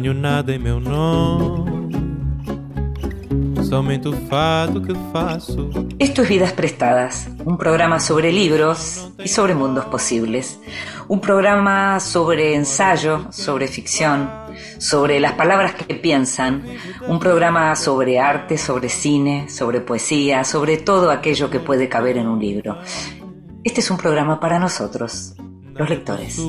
[0.00, 2.00] Tenho nada em meu nome,
[3.68, 5.68] somente o fado que faço.
[5.98, 10.58] Esto es Vidas Prestadas, un programa sobre libros y sobre mundos posibles.
[11.06, 14.30] Un programa sobre ensayo, sobre ficción,
[14.78, 16.64] sobre las palabras que piensan.
[17.06, 22.26] Un programa sobre arte, sobre cine, sobre poesía, sobre todo aquello que puede caber en
[22.26, 22.78] un libro.
[23.64, 25.34] Este es un programa para nosotros,
[25.74, 26.40] los lectores.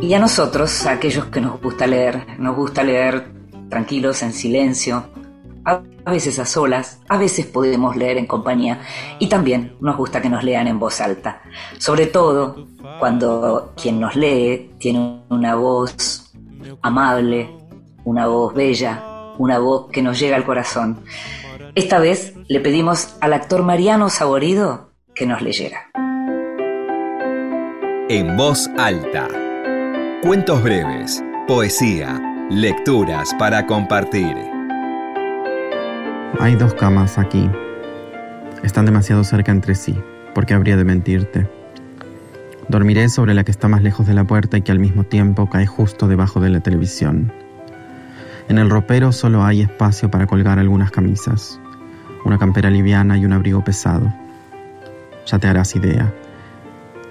[0.00, 3.32] Y a nosotros, a aquellos que nos gusta leer, nos gusta leer
[3.68, 5.04] tranquilos, en silencio,
[5.64, 8.80] a veces a solas, a veces podemos leer en compañía
[9.18, 11.42] y también nos gusta que nos lean en voz alta,
[11.78, 12.66] sobre todo
[12.98, 16.32] cuando quien nos lee tiene una voz
[16.82, 17.50] amable,
[18.04, 19.02] una voz bella,
[19.38, 21.04] una voz que nos llega al corazón.
[21.74, 25.90] Esta vez le pedimos al actor Mariano Saborido que nos leyera.
[28.14, 29.26] En voz alta.
[30.20, 34.36] Cuentos breves, poesía, lecturas para compartir.
[36.38, 37.48] Hay dos camas aquí.
[38.62, 39.98] Están demasiado cerca entre sí,
[40.34, 41.48] porque habría de mentirte.
[42.68, 45.48] Dormiré sobre la que está más lejos de la puerta y que al mismo tiempo
[45.48, 47.32] cae justo debajo de la televisión.
[48.50, 51.58] En el ropero solo hay espacio para colgar algunas camisas,
[52.26, 54.12] una campera liviana y un abrigo pesado.
[55.24, 56.12] Ya te harás idea.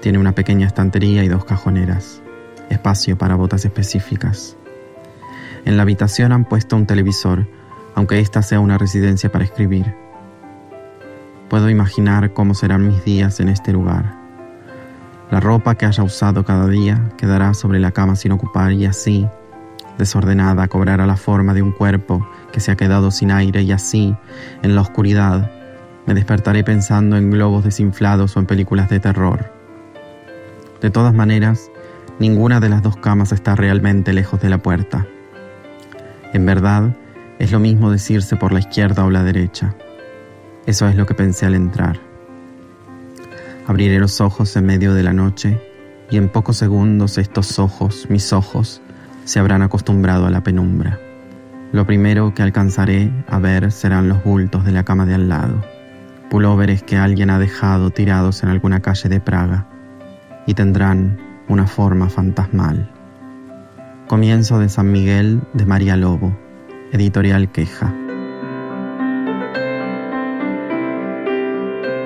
[0.01, 2.23] Tiene una pequeña estantería y dos cajoneras,
[2.69, 4.57] espacio para botas específicas.
[5.63, 7.47] En la habitación han puesto un televisor,
[7.93, 9.93] aunque esta sea una residencia para escribir.
[11.49, 14.17] Puedo imaginar cómo serán mis días en este lugar.
[15.29, 19.27] La ropa que haya usado cada día quedará sobre la cama sin ocupar y así,
[19.99, 24.15] desordenada, cobrará la forma de un cuerpo que se ha quedado sin aire y así,
[24.63, 25.51] en la oscuridad,
[26.07, 29.60] me despertaré pensando en globos desinflados o en películas de terror.
[30.81, 31.71] De todas maneras,
[32.19, 35.05] ninguna de las dos camas está realmente lejos de la puerta.
[36.33, 36.95] En verdad,
[37.39, 39.75] es lo mismo decirse por la izquierda o la derecha.
[40.65, 41.99] Eso es lo que pensé al entrar.
[43.67, 45.59] Abriré los ojos en medio de la noche
[46.09, 48.81] y en pocos segundos estos ojos, mis ojos,
[49.23, 50.99] se habrán acostumbrado a la penumbra.
[51.71, 55.63] Lo primero que alcanzaré a ver serán los bultos de la cama de al lado,
[56.29, 59.67] pulóveres que alguien ha dejado tirados en alguna calle de Praga,
[60.45, 62.89] y tendrán una forma fantasmal.
[64.07, 66.35] Comienzo de San Miguel de María Lobo,
[66.91, 67.93] editorial Queja.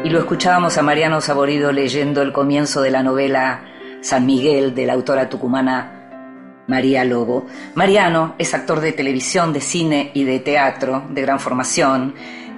[0.04, 3.62] Y lo escuchábamos a Mariano Saborido leyendo el comienzo de la novela
[4.02, 7.48] San Miguel de la autora tucumana María Lobo.
[7.74, 12.14] Mariano es actor de televisión, de cine y de teatro de gran formación.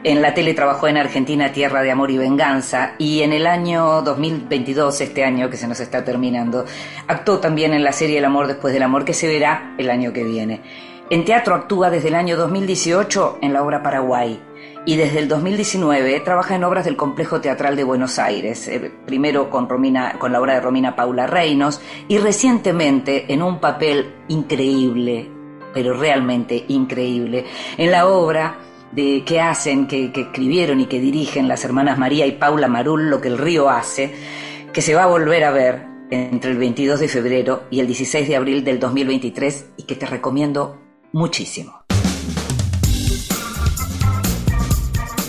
[0.07, 4.01] En la tele trabajó en Argentina Tierra de Amor y Venganza y en el año
[4.03, 6.63] 2022, este año que se nos está terminando,
[7.07, 10.13] actuó también en la serie El amor después del amor que se verá el año
[10.13, 10.61] que viene.
[11.09, 14.41] En teatro actúa desde el año 2018 en la obra Paraguay
[14.85, 19.49] y desde el 2019 trabaja en obras del Complejo Teatral de Buenos Aires, eh, primero
[19.49, 25.29] con, Romina, con la obra de Romina Paula Reinos y recientemente en un papel increíble,
[25.73, 27.43] pero realmente increíble,
[27.77, 28.59] en la obra
[28.97, 33.11] de que hacen, que, que escribieron y que dirigen las hermanas María y Paula Marul,
[33.11, 34.11] Lo que el río hace,
[34.73, 38.27] que se va a volver a ver entre el 22 de febrero y el 16
[38.27, 40.81] de abril del 2023 y que te recomiendo
[41.13, 41.83] muchísimo.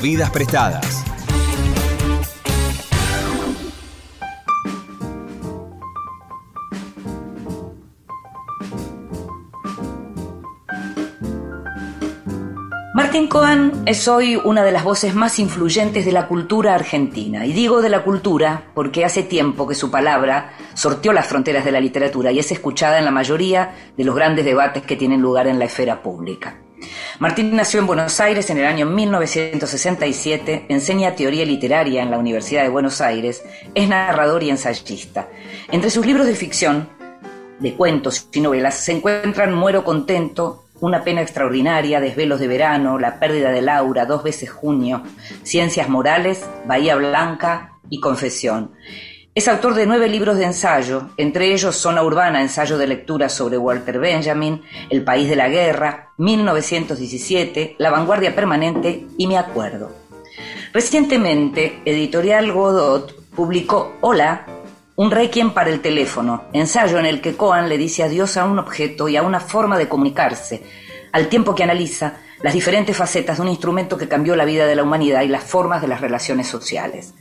[0.00, 1.04] Vidas prestadas.
[13.18, 17.46] Martín Cohen es hoy una de las voces más influyentes de la cultura argentina.
[17.46, 21.72] Y digo de la cultura porque hace tiempo que su palabra sorteó las fronteras de
[21.72, 25.48] la literatura y es escuchada en la mayoría de los grandes debates que tienen lugar
[25.48, 26.58] en la esfera pública.
[27.19, 32.62] Martín nació en Buenos Aires en el año 1967, enseña teoría literaria en la Universidad
[32.62, 33.43] de Buenos Aires,
[33.75, 35.26] es narrador y ensayista.
[35.72, 36.88] Entre sus libros de ficción,
[37.58, 43.19] de cuentos y novelas, se encuentran Muero contento, Una pena extraordinaria, Desvelos de verano, La
[43.19, 45.02] pérdida de Laura, Dos veces junio,
[45.42, 48.72] Ciencias morales, Bahía Blanca y Confesión.
[49.34, 53.56] Es autor de nueve libros de ensayo, entre ellos Zona Urbana, ensayo de lectura sobre
[53.56, 59.92] Walter Benjamin, El País de la Guerra, 1917, La Vanguardia Permanente y Me Acuerdo.
[60.72, 64.44] Recientemente, Editorial Godot publicó Hola,
[64.98, 68.58] un requiem para el teléfono, ensayo en el que Cohen le dice adiós a un
[68.58, 70.60] objeto y a una forma de comunicarse,
[71.12, 74.76] al tiempo que analiza las diferentes facetas de un instrumento que cambió la vida de
[74.76, 77.14] la humanidad y las formas de las relaciones sociales.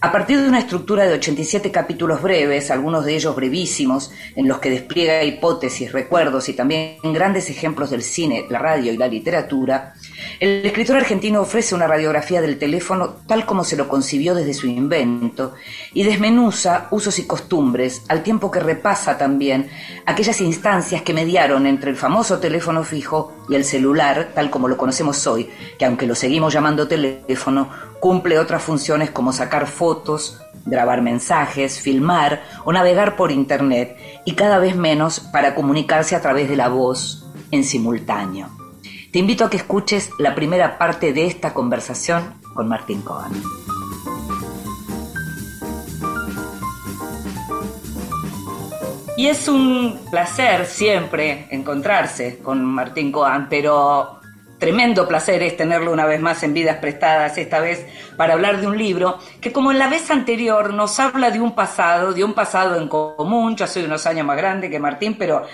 [0.00, 4.58] A partir de una estructura de 87 capítulos breves, algunos de ellos brevísimos, en los
[4.58, 9.94] que despliega hipótesis, recuerdos y también grandes ejemplos del cine, la radio y la literatura,
[10.38, 14.66] el escritor argentino ofrece una radiografía del teléfono tal como se lo concibió desde su
[14.66, 15.54] invento
[15.92, 19.68] y desmenuza usos y costumbres, al tiempo que repasa también
[20.06, 24.76] aquellas instancias que mediaron entre el famoso teléfono fijo y el celular, tal como lo
[24.76, 25.48] conocemos hoy,
[25.78, 27.68] que aunque lo seguimos llamando teléfono,
[28.00, 34.58] cumple otras funciones como sacar fotos, grabar mensajes, filmar o navegar por Internet y cada
[34.58, 38.48] vez menos para comunicarse a través de la voz en simultáneo.
[39.12, 43.42] Te invito a que escuches la primera parte de esta conversación con Martín Cohen.
[49.16, 54.19] Y es un placer siempre encontrarse con Martín Cohen, pero
[54.60, 57.84] tremendo placer es tenerlo una vez más en Vidas Prestadas, esta vez
[58.16, 61.54] para hablar de un libro que como en la vez anterior nos habla de un
[61.54, 65.44] pasado, de un pasado en común, yo soy unos años más grande que Martín, pero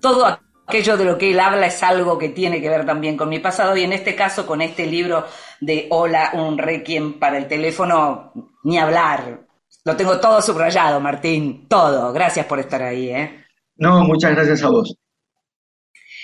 [0.00, 3.30] todo aquello de lo que él habla es algo que tiene que ver también con
[3.30, 5.24] mi pasado y en este caso con este libro
[5.60, 8.32] de Hola, un requiem para el teléfono,
[8.64, 9.46] ni hablar.
[9.84, 12.12] Lo tengo todo subrayado, Martín, todo.
[12.12, 13.08] Gracias por estar ahí.
[13.08, 13.44] ¿eh?
[13.76, 14.94] No, muchas gracias a vos.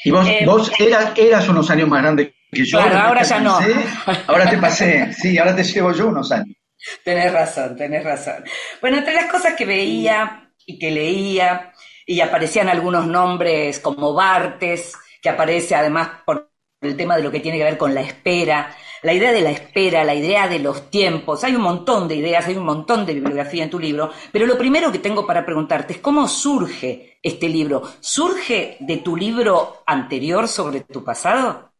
[0.05, 2.79] Y vos, Eh, vos eras, eras unos años más grande que yo.
[2.79, 3.59] Claro, ahora ya no.
[4.27, 6.57] Ahora te pasé, sí, ahora te llevo yo unos años.
[7.05, 8.45] Tenés razón, tenés razón.
[8.81, 11.73] Bueno, entre las cosas que veía y que leía,
[12.07, 16.51] y aparecían algunos nombres como Bartes, que aparece además por
[16.81, 19.51] el tema de lo que tiene que ver con la espera, la idea de la
[19.51, 21.45] espera, la idea de los tiempos.
[21.45, 24.59] Hay un montón de ideas, hay un montón de bibliografía en tu libro, pero lo
[24.59, 27.83] primero que tengo para preguntarte es cómo surge este libro.
[28.01, 31.73] ¿Surge de tu libro anterior sobre tu pasado?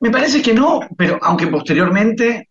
[0.00, 2.50] Me parece que no, pero aunque posteriormente,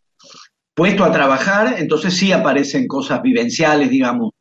[0.73, 4.31] puesto a trabajar, entonces sí aparecen cosas vivenciales, digamos.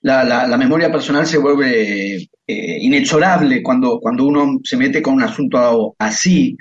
[0.00, 5.94] La, memoria personal se vuelve eh, inexorable cuando, cuando uno se mete con un asunto
[5.98, 6.56] así.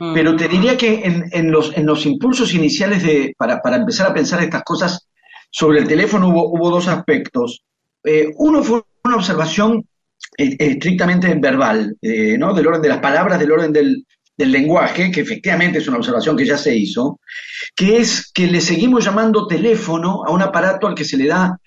[0.00, 0.14] Mm.
[0.14, 4.06] Pero te diría que en, en los, en los impulsos iniciales de, para, para empezar
[4.06, 5.08] a pensar estas cosas
[5.50, 7.62] sobre el teléfono hubo, hubo dos aspectos.
[8.04, 9.86] Eh, uno fue una observación
[10.38, 12.54] eh, estrictamente verbal, eh, ¿no?
[12.54, 14.06] Del orden de las palabras, del orden del,
[14.36, 17.20] del lenguaje, que efectivamente es una observación que ya se hizo,
[17.76, 21.58] que es que le seguimos llamando teléfono a un aparato al que se le da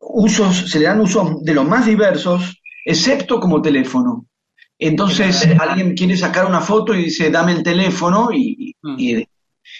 [0.00, 4.26] usos, se le dan usos de los más diversos, excepto como teléfono.
[4.80, 9.24] Entonces alguien quiere sacar una foto y dice, dame el teléfono y, y-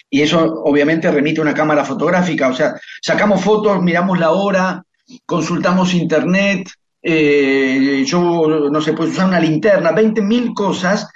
[0.09, 2.47] y eso obviamente remite a una cámara fotográfica.
[2.49, 4.83] O sea, sacamos fotos, miramos la hora,
[5.25, 6.69] consultamos internet,
[7.01, 11.07] eh, yo no sé, puedes usar una linterna, 20.000 cosas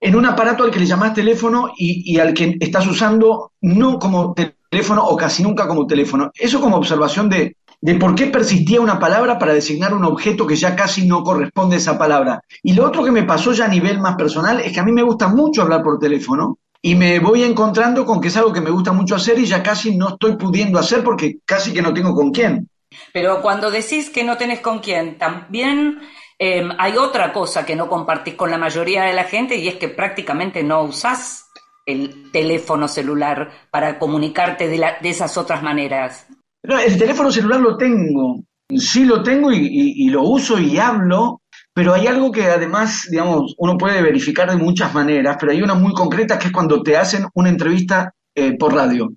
[0.00, 3.98] en un aparato al que le llamás teléfono y, y al que estás usando no
[3.98, 4.34] como
[4.70, 6.30] teléfono o casi nunca como teléfono.
[6.34, 10.54] Eso como observación de, de por qué persistía una palabra para designar un objeto que
[10.54, 12.40] ya casi no corresponde a esa palabra.
[12.62, 14.92] Y lo otro que me pasó ya a nivel más personal es que a mí
[14.92, 18.60] me gusta mucho hablar por teléfono y me voy encontrando con que es algo que
[18.60, 21.92] me gusta mucho hacer y ya casi no estoy pudiendo hacer porque casi que no
[21.92, 22.68] tengo con quién.
[23.12, 26.02] Pero cuando decís que no tenés con quién, también
[26.38, 29.74] eh, hay otra cosa que no compartís con la mayoría de la gente y es
[29.74, 31.46] que prácticamente no usás
[31.84, 36.28] el teléfono celular para comunicarte de, de esas otras maneras.
[36.64, 38.44] No, el teléfono celular lo tengo,
[38.76, 41.42] sí lo tengo y, lo uso y hablo,
[41.74, 45.74] pero hay algo que además, digamos, uno puede verificar de muchas maneras, pero hay una
[45.74, 49.12] muy concreta que es cuando te hacen una entrevista eh, por radio.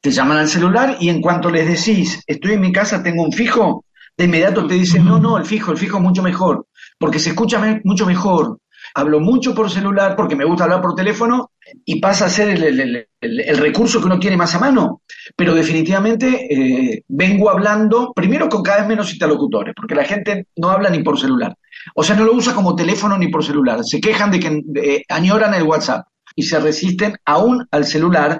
[0.00, 3.32] Te llaman al celular y en cuanto les decís, estoy en mi casa, tengo un
[3.32, 3.84] fijo,
[4.16, 6.66] de inmediato te dicen, no, no, el fijo, el fijo es mucho mejor,
[6.98, 8.58] porque se escucha mucho mejor.
[8.94, 11.52] Hablo mucho por celular porque me gusta hablar por teléfono
[11.84, 15.02] y pasa a ser el, el- el- recurso que uno tiene más a mano.
[15.36, 20.70] Pero definitivamente eh, vengo hablando primero con cada vez menos interlocutores, porque la gente no
[20.70, 21.54] habla ni por celular.
[21.94, 23.80] O sea, no lo usa como teléfono ni por celular.
[23.84, 26.06] Se quejan de que añoran el WhatsApp
[26.36, 28.38] y se resisten aún al celular.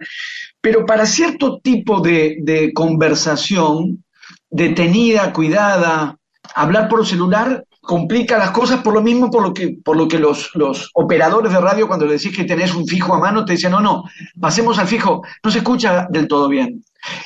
[0.60, 4.04] Pero para cierto tipo de, de conversación
[4.50, 6.16] detenida, cuidada,
[6.54, 10.18] hablar por celular complica las cosas por lo mismo por lo que, por lo que
[10.18, 13.52] los, los operadores de radio cuando le decís que tenés un fijo a mano te
[13.52, 14.04] dicen, no, no,
[14.38, 16.84] pasemos al fijo, no se escucha del todo bien.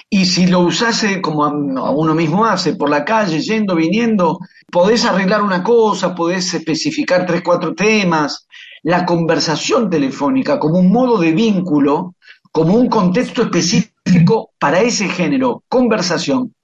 [0.08, 4.38] Y si lo usase como a, a uno mismo hace, por la calle, yendo, viniendo,
[4.70, 8.46] podés arreglar una cosa, podés especificar tres, cuatro temas.
[8.84, 12.14] La conversación telefónica como un modo de vínculo,
[12.52, 16.54] como un contexto específico para ese género, conversación,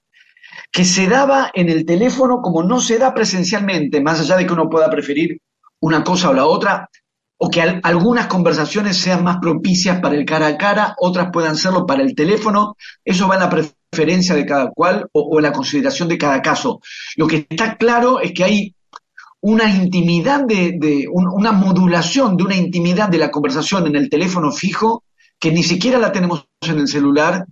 [0.71, 4.53] que se daba en el teléfono como no se da presencialmente, más allá de que
[4.53, 5.39] uno pueda preferir
[5.81, 6.89] una cosa o la otra,
[7.41, 11.85] o que algunas conversaciones sean más propicias para el cara a cara, otras puedan serlo
[11.85, 16.09] para el teléfono, eso va en la preferencia de cada cual o, en la consideración
[16.09, 16.81] de cada caso.
[17.15, 18.75] Lo que está claro es que hay
[19.41, 25.05] una intimidad de, una modulación de una intimidad de la conversación en el teléfono fijo
[25.39, 27.45] que ni siquiera la tenemos en el celular,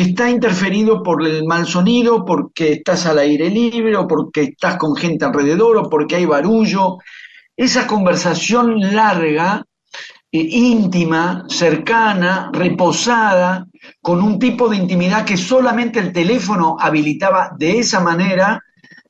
[0.00, 4.78] que está interferido por el mal sonido, porque estás al aire libre, o porque estás
[4.78, 6.96] con gente alrededor, o porque hay barullo,
[7.54, 9.62] esa conversación larga,
[10.32, 13.66] eh, íntima, cercana, reposada,
[14.00, 18.64] con un tipo de intimidad que solamente el teléfono habilitaba de esa manera,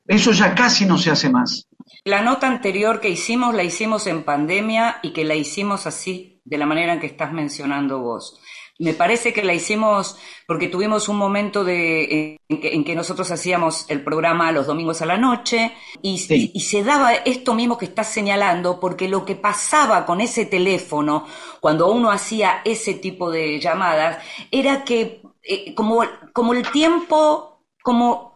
[0.05, 1.69] eso ya casi no se hace más.
[2.03, 6.57] La nota anterior que hicimos la hicimos en pandemia y que la hicimos así, de
[6.57, 8.41] la manera en que estás mencionando vos.
[8.81, 14.03] Me parece que la hicimos porque tuvimos un momento de, en, que, nosotros hacíamos el
[14.03, 15.71] programa los domingos a la noche
[16.01, 21.27] y, se daba esto mismo que estás señalando porque lo que pasaba con ese teléfono
[21.59, 24.17] cuando uno hacía ese tipo de llamadas
[24.49, 28.30] era que eh, como, como el tiempo, como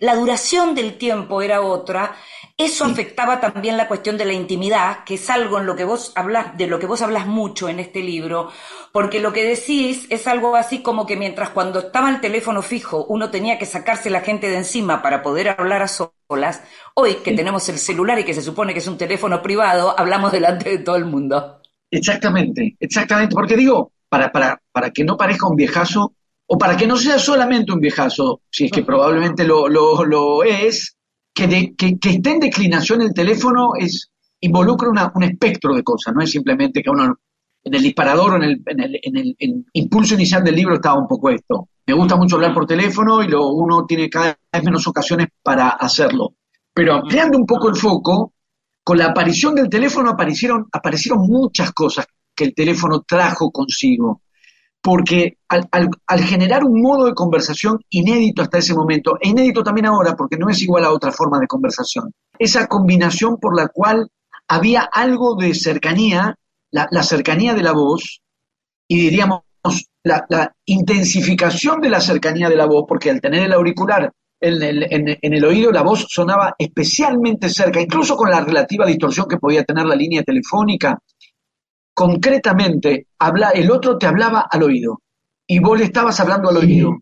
[0.00, 2.16] la duración del tiempo era otra,
[2.56, 6.12] eso afectaba también la cuestión de la intimidad, que es algo en lo que vos
[6.16, 8.50] hablas, de lo que vos hablas mucho en este libro,
[8.92, 13.04] porque lo que decís es algo así como que mientras cuando estaba el teléfono fijo
[13.08, 16.62] uno tenía que sacarse la gente de encima para poder hablar a solas,
[16.94, 20.32] hoy que tenemos el celular y que se supone que es un teléfono privado, hablamos
[20.32, 21.60] delante de todo el mundo.
[21.90, 26.14] Exactamente, exactamente, porque digo, para, para, para que no parezca un viejazo,
[26.52, 30.96] o para que no sea solamente un viejazo, si es que probablemente lo, es,
[31.32, 36.82] que, esté en declinación el teléfono es involucra un espectro de cosas, no es simplemente
[36.82, 37.16] que uno
[37.62, 41.30] en el disparador o en el, en el, impulso inicial del libro estaba un poco
[41.30, 41.68] esto.
[41.86, 45.68] Me gusta mucho hablar por teléfono y lo, uno tiene cada vez menos ocasiones para
[45.68, 46.34] hacerlo.
[46.74, 48.32] Pero ampliando un poco el foco,
[48.82, 54.22] con la aparición del teléfono aparecieron, aparecieron muchas cosas que el teléfono trajo consigo
[54.82, 55.90] porque al,
[56.24, 60.48] generar un modo de conversación inédito hasta ese momento, e inédito también ahora porque no
[60.48, 64.08] es igual a otra forma de conversación, esa combinación por la cual
[64.48, 66.34] había algo de cercanía,
[66.70, 68.22] la, cercanía de la voz,
[68.88, 69.42] y diríamos
[70.02, 74.10] la, intensificación de la cercanía de la voz, porque al tener el auricular
[74.40, 74.86] en el,
[75.20, 79.64] en el oído la voz sonaba especialmente cerca, incluso con la relativa distorsión que podía
[79.64, 80.98] tener la línea telefónica,
[81.94, 85.00] concretamente habla, el otro te hablaba al oído
[85.46, 86.98] y vos le estabas hablando al oído.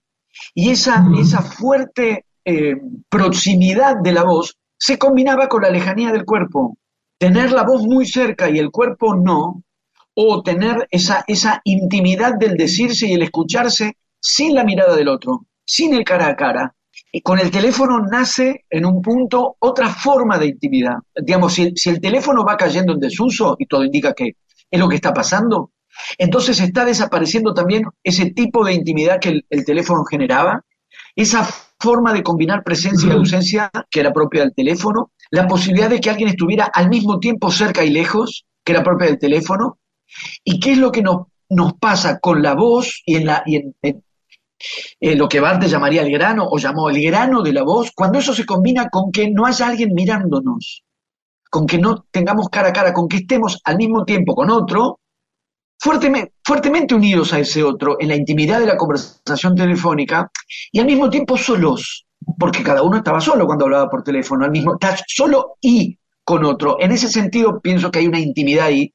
[0.54, 2.76] Y esa, esa fuerte eh,
[3.08, 6.78] proximidad de la voz se combinaba con la lejanía del cuerpo.
[7.18, 9.62] Tener la voz muy cerca y el cuerpo no,
[10.14, 15.46] o tener esa, esa intimidad del decirse y el escucharse sin la mirada del otro,
[15.64, 16.74] sin el cara a cara.
[17.12, 20.96] Y con el teléfono nace en un punto otra forma de intimidad.
[21.14, 24.36] Digamos, si, si el teléfono va cayendo en desuso, y todo indica que
[24.70, 25.72] es lo que está pasando.
[26.16, 30.64] Entonces está desapareciendo también ese tipo de intimidad que el, teléfono generaba,
[31.16, 31.48] esa
[31.80, 36.10] forma de combinar presencia y ausencia que era propia del teléfono, la posibilidad de que
[36.10, 39.78] alguien estuviera al mismo tiempo cerca y lejos, que era propia del teléfono,
[40.44, 43.56] y qué es lo que nos, nos pasa con la voz y en, la, y
[43.82, 48.18] en, lo que Barthes llamaría el grano o llamó el grano de la voz, cuando
[48.18, 50.84] eso se combina con que no haya alguien mirándonos,
[51.50, 55.00] con que no tengamos cara a cara, con que estemos al mismo tiempo con otro,
[55.78, 60.30] fuertemente, fuertemente unidos a ese otro, en la intimidad de la conversación telefónica,
[60.72, 62.06] y al mismo tiempo solos,
[62.38, 64.76] porque cada uno estaba solo cuando hablaba por teléfono, al mismo,
[65.06, 66.76] solo y con otro.
[66.80, 68.92] En ese sentido pienso que hay una intimidad ahí,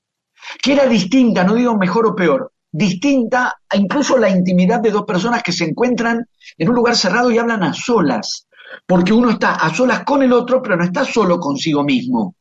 [0.62, 5.04] que era distinta, no digo mejor o peor, distinta a incluso la intimidad de dos
[5.04, 8.48] personas que se encuentran en un lugar cerrado y hablan a solas,
[8.86, 12.36] porque uno está a solas con el otro, pero no está solo consigo mismo.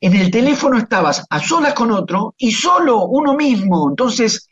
[0.00, 3.88] En el teléfono estabas a solas con otro y solo uno mismo.
[3.90, 4.48] Entonces,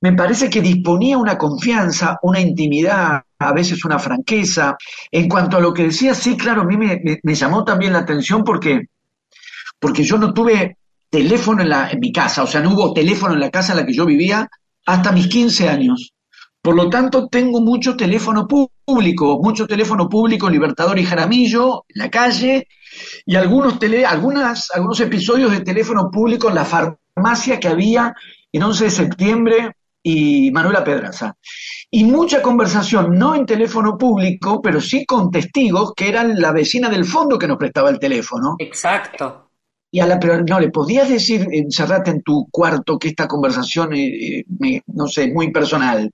[0.00, 4.76] me parece que disponía una confianza, una intimidad, a veces una franqueza.
[5.10, 8.42] En cuanto a lo que decía, sí, claro, a mí me, llamó también la atención
[8.44, 8.88] porque,
[9.78, 13.34] porque yo no tuve teléfono en, la, en mi casa, o sea, no hubo teléfono
[13.34, 14.48] en la casa en la que yo vivía
[14.86, 16.12] hasta mis 15 años.
[16.62, 22.08] Por lo tanto, tengo mucho teléfono público, mucho teléfono público Libertador y Jaramillo, en la
[22.08, 22.68] calle,
[23.26, 28.14] y algunos, tele, algunas, algunos episodios de teléfono público en la farmacia que había
[28.52, 31.36] en 11 de septiembre y Manuela Pedraza.
[31.90, 36.88] Y mucha conversación, no en teléfono público, pero sí con testigos que eran la vecina
[36.88, 38.54] del fondo que nos prestaba el teléfono.
[38.60, 39.50] Exacto.
[39.90, 43.92] Y a la pero no le podías decir encerrate en tu cuarto que esta conversación
[43.94, 46.08] eh, eh, no sé muy personal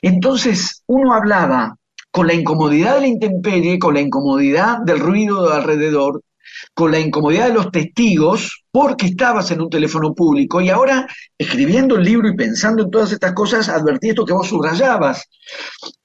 [0.00, 1.76] entonces uno hablaba
[2.10, 6.22] con la incomodidad de la intemperie, con la incomodidad del ruido de alrededor,
[6.74, 11.96] con la incomodidad de los testigos porque estabas en un teléfono público y ahora escribiendo
[11.96, 15.28] el libro y pensando en todas estas cosas advertí esto que vos subrayabas.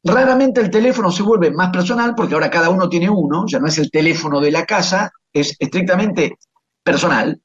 [0.03, 3.67] Raramente el teléfono se vuelve más personal porque ahora cada uno tiene uno, ya no
[3.67, 6.37] es el teléfono de la casa, es estrictamente
[6.83, 7.41] personal.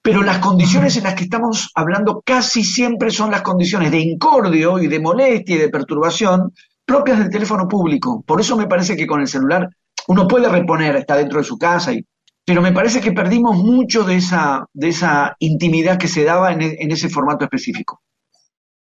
[0.00, 4.78] Pero las condiciones en las que estamos hablando casi siempre son las condiciones de incordio
[4.78, 6.52] y de molestia y de perturbación
[6.84, 8.22] propias del teléfono público.
[8.26, 9.68] Por eso me parece que con el celular
[10.08, 12.04] uno puede reponer, está dentro de su casa, y,
[12.44, 16.62] pero me parece que perdimos mucho de esa, de esa intimidad que se daba en,
[16.62, 18.02] en ese formato específico.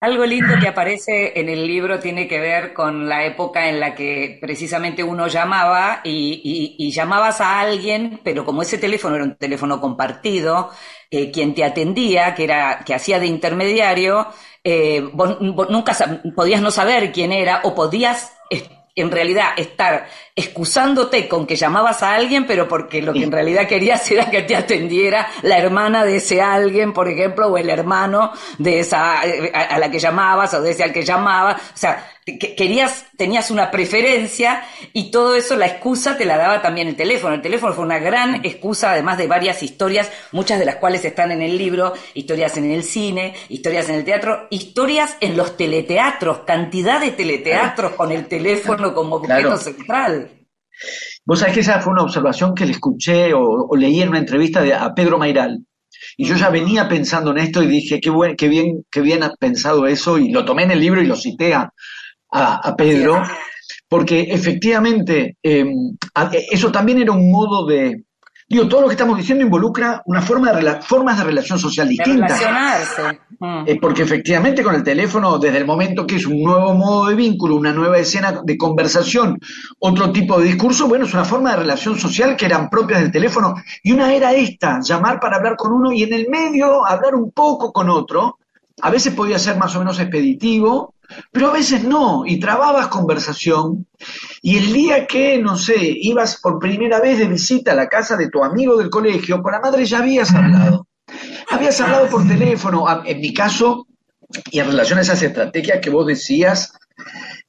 [0.00, 3.96] Algo lindo que aparece en el libro tiene que ver con la época en la
[3.96, 9.80] que precisamente uno llamaba y, llamabas a alguien, pero como ese teléfono era un teléfono
[9.80, 10.70] compartido,
[11.10, 14.28] eh, quien te atendía, que era que hacía de intermediario,
[14.62, 15.96] eh, vos, nunca
[16.36, 18.32] podías no saber quién era o podías
[18.94, 20.06] en realidad estar
[20.38, 24.42] excusándote con que llamabas a alguien, pero porque lo que en realidad querías era que
[24.42, 29.50] te atendiera la hermana de ese alguien, por ejemplo, o el hermano de esa eh,
[29.52, 31.60] a, a la que llamabas o de ese al que llamabas.
[31.74, 36.88] O sea, querías, tenías una preferencia y todo eso, la excusa te la daba también
[36.88, 37.34] el teléfono.
[37.34, 41.32] El teléfono fue una gran excusa, además de varias historias, muchas de las cuales están
[41.32, 46.40] en el libro, historias en el cine, historias en el teatro, historias en los teleteatros,
[46.40, 49.56] cantidad de teleteatros con el teléfono como objeto claro.
[49.56, 50.27] central.
[51.24, 54.18] Vos sabés que esa fue una observación que le escuché o, o leí en una
[54.18, 55.60] entrevista de, a Pedro Mairal.
[56.16, 59.22] Y yo ya venía pensando en esto y dije, qué, buen, qué, bien, qué bien
[59.22, 61.72] ha pensado eso, y lo tomé en el libro y lo cité a,
[62.30, 63.22] a, a Pedro,
[63.88, 65.66] porque efectivamente eh,
[66.50, 68.04] eso también era un modo de...
[68.50, 72.40] Digo, todo lo que estamos diciendo involucra una forma de formas de relación social distintas.
[72.40, 73.20] Relacionarse.
[73.66, 77.14] Eh, porque efectivamente con el teléfono, desde el momento que es un nuevo modo de
[77.14, 79.38] vínculo, una nueva escena de conversación,
[79.80, 83.12] otro tipo de discurso, bueno, es una forma de relación social que eran propias del
[83.12, 83.54] teléfono.
[83.82, 87.30] Y una era esta, llamar para hablar con uno y en el medio hablar un
[87.32, 88.38] poco con otro.
[88.80, 90.94] A veces podía ser más o menos expeditivo,
[91.32, 93.86] pero a veces no, y trababas conversación,
[94.42, 98.16] y el día que, no sé, ibas por primera vez de visita a la casa
[98.16, 100.86] de tu amigo del colegio, con la madre ya habías hablado.
[101.50, 103.86] Habías hablado por teléfono, en mi caso,
[104.50, 106.72] y en relación a esas estrategias que vos decías,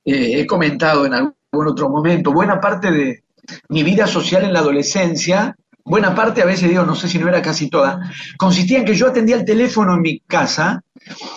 [0.06, 3.24] eh, he comentado en algún otro momento, buena parte de
[3.67, 7.28] mi vida social en la adolescencia, buena parte, a veces digo, no sé si no
[7.28, 8.00] era casi toda,
[8.38, 10.84] consistía en que yo atendía el teléfono en mi casa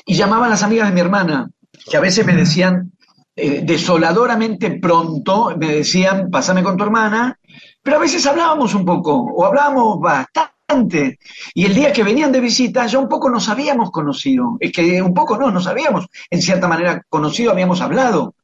[0.07, 1.49] y llamaban las amigas de mi hermana
[1.89, 2.93] que a veces me decían
[3.35, 7.39] eh, desoladoramente pronto, me decían, pásame con tu hermana,
[7.83, 11.19] pero a veces hablábamos un poco, o hablábamos bastante,
[11.55, 15.01] y el día que venían de visita ya un poco nos habíamos conocido, es que
[15.01, 18.35] un poco no, nos habíamos en cierta manera conocido, habíamos hablado.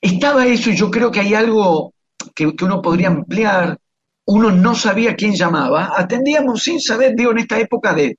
[0.00, 1.92] Estaba eso y yo creo que hay algo
[2.34, 3.78] que, que uno podría ampliar,
[4.26, 8.16] uno no sabía quién llamaba, atendíamos sin saber, digo, en esta época de,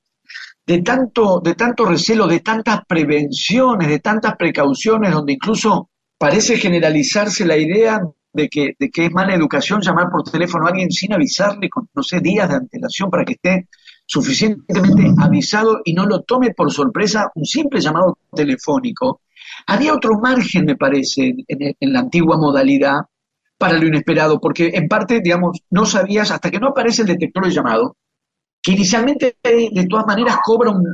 [0.66, 7.44] de tanto, de tanto recelo, de tantas prevenciones, de tantas precauciones, donde incluso parece generalizarse
[7.44, 8.00] la idea
[8.32, 11.88] de que, de que es mala educación llamar por teléfono a alguien sin avisarle con,
[11.94, 13.68] no sé, días de antelación para que esté
[14.06, 19.22] suficientemente avisado y no lo tome por sorpresa un simple llamado telefónico.
[19.66, 23.00] Había otro margen, me parece, en, en la antigua modalidad
[23.58, 27.44] para lo inesperado, porque en parte, digamos, no sabías, hasta que no aparece el detector
[27.44, 27.96] de llamado,
[28.62, 30.84] que inicialmente de todas maneras cobra un,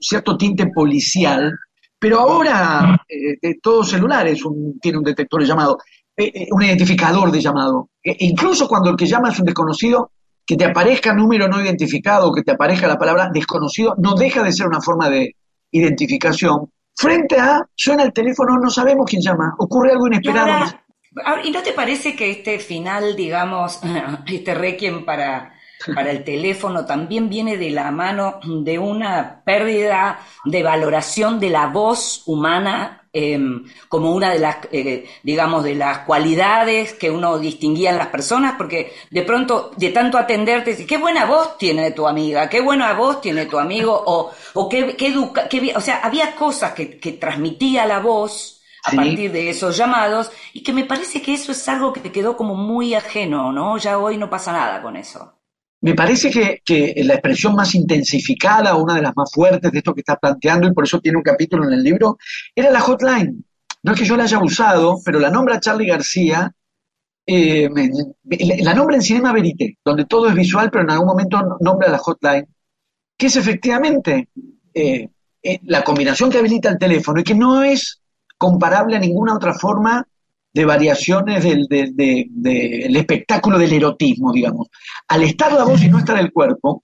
[0.00, 1.58] cierto tinte policial,
[1.98, 5.78] pero ahora eh, todo celular es un, tiene un detector de llamado,
[6.16, 7.88] eh, eh un identificador de llamado.
[8.02, 10.10] E incluso cuando el que llama es un desconocido,
[10.44, 14.52] que te aparezca número no identificado, que te aparezca la palabra desconocido, no deja de
[14.52, 15.36] ser una forma de
[15.70, 16.70] identificación.
[16.94, 20.48] Frente a, suena el teléfono, no sabemos quién llama, ocurre algo inesperado.
[20.48, 23.80] ¿Y, ahora, ¿y no te parece que este final, digamos,
[24.26, 25.54] este requiem para
[25.94, 31.66] para el teléfono también viene de la mano de una pérdida de valoración de la
[31.68, 33.40] voz humana eh,
[33.88, 38.54] como una de las, eh, digamos, de las cualidades que uno distinguía en las personas,
[38.56, 43.20] porque de pronto, de tanto atenderte, qué buena voz tiene tu amiga, qué buena voz
[43.20, 47.12] tiene tu amigo, o, o qué, qué educa, qué, o sea, había cosas que, que
[47.12, 48.96] transmitía la voz a sí.
[48.96, 52.36] partir de esos llamados, y que me parece que eso es algo que te quedó
[52.36, 53.76] como muy ajeno, ¿no?
[53.78, 55.39] Ya hoy no pasa nada con eso.
[55.82, 60.00] Me parece que, la expresión más intensificada, una de las más fuertes de esto que
[60.00, 62.18] está planteando, y por eso tiene un capítulo en el libro,
[62.54, 63.44] era la hotline.
[63.82, 66.52] No es que yo la haya usado, pero la nombra Charlie García,
[67.26, 67.70] eh,
[68.58, 71.98] la nombra en Cinema Verité, donde todo es visual, pero en algún momento nombra la
[71.98, 72.46] hotline,
[73.16, 74.28] que es efectivamente
[74.74, 75.08] eh,
[75.42, 78.02] eh, la combinación que habilita el teléfono y que no es
[78.36, 80.06] comparable a ninguna otra forma
[80.52, 84.68] de variaciones del, del- de- del espectáculo del erotismo, digamos.
[85.08, 86.82] Al estar la voz y no estar el cuerpo,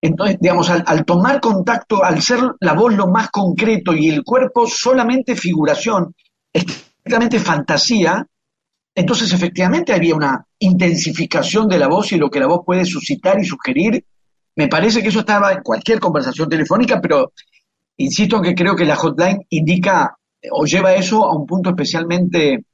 [0.00, 4.22] entonces, digamos, al, al tomar contacto, al ser la voz lo más concreto y el
[4.22, 6.14] cuerpo solamente figuración,
[6.52, 8.24] estrictamente fantasía,
[8.94, 13.40] entonces efectivamente había una intensificación de la voz y lo que la voz puede suscitar
[13.40, 14.04] y sugerir.
[14.56, 17.32] Me parece que eso estaba en cualquier conversación telefónica, pero
[17.96, 20.16] insisto que creo que la hotline indica
[20.50, 22.64] o lleva eso a un punto especialmente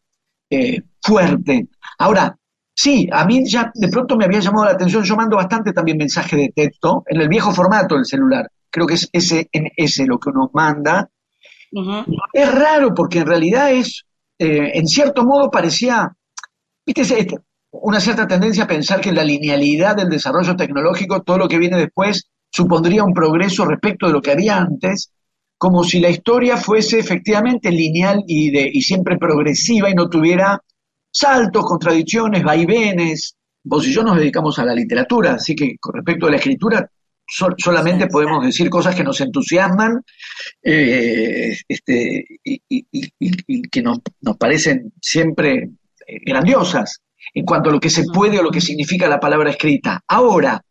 [0.51, 1.69] eh, fuerte.
[1.99, 2.37] Ahora,
[2.75, 5.99] sí, a mí ya de pronto me había llamado la atención, yo mando bastante también
[5.99, 8.51] mensaje de texto en el viejo formato del celular.
[8.71, 11.09] Creo que es SMS lo que uno manda.
[12.33, 14.05] Es raro porque en realidad es,
[14.39, 16.15] eh, en cierto modo parecía,
[16.87, 17.27] viste,
[17.71, 21.59] una cierta tendencia a pensar que en la linealidad del desarrollo tecnológico, todo lo que
[21.59, 25.11] viene después supondría un progreso respecto de lo que había antes,
[25.65, 30.61] como si la historia fuese efectivamente lineal y, de, y siempre progresiva y no tuviera
[31.11, 33.35] saltos, contradicciones, vaivenes.
[33.63, 36.87] Vos y yo nos dedicamos a la literatura, así que con respecto a la escritura,
[37.27, 40.03] sol- solamente podemos decir cosas que nos entusiasman
[40.63, 43.11] eh, este, y, y- y-
[43.47, 45.71] y que nos, nos parecen siempre
[46.07, 47.01] eh, grandiosas
[47.33, 50.03] en cuanto a lo que se puede o lo que significa la palabra escrita.
[50.09, 50.63] Ahora,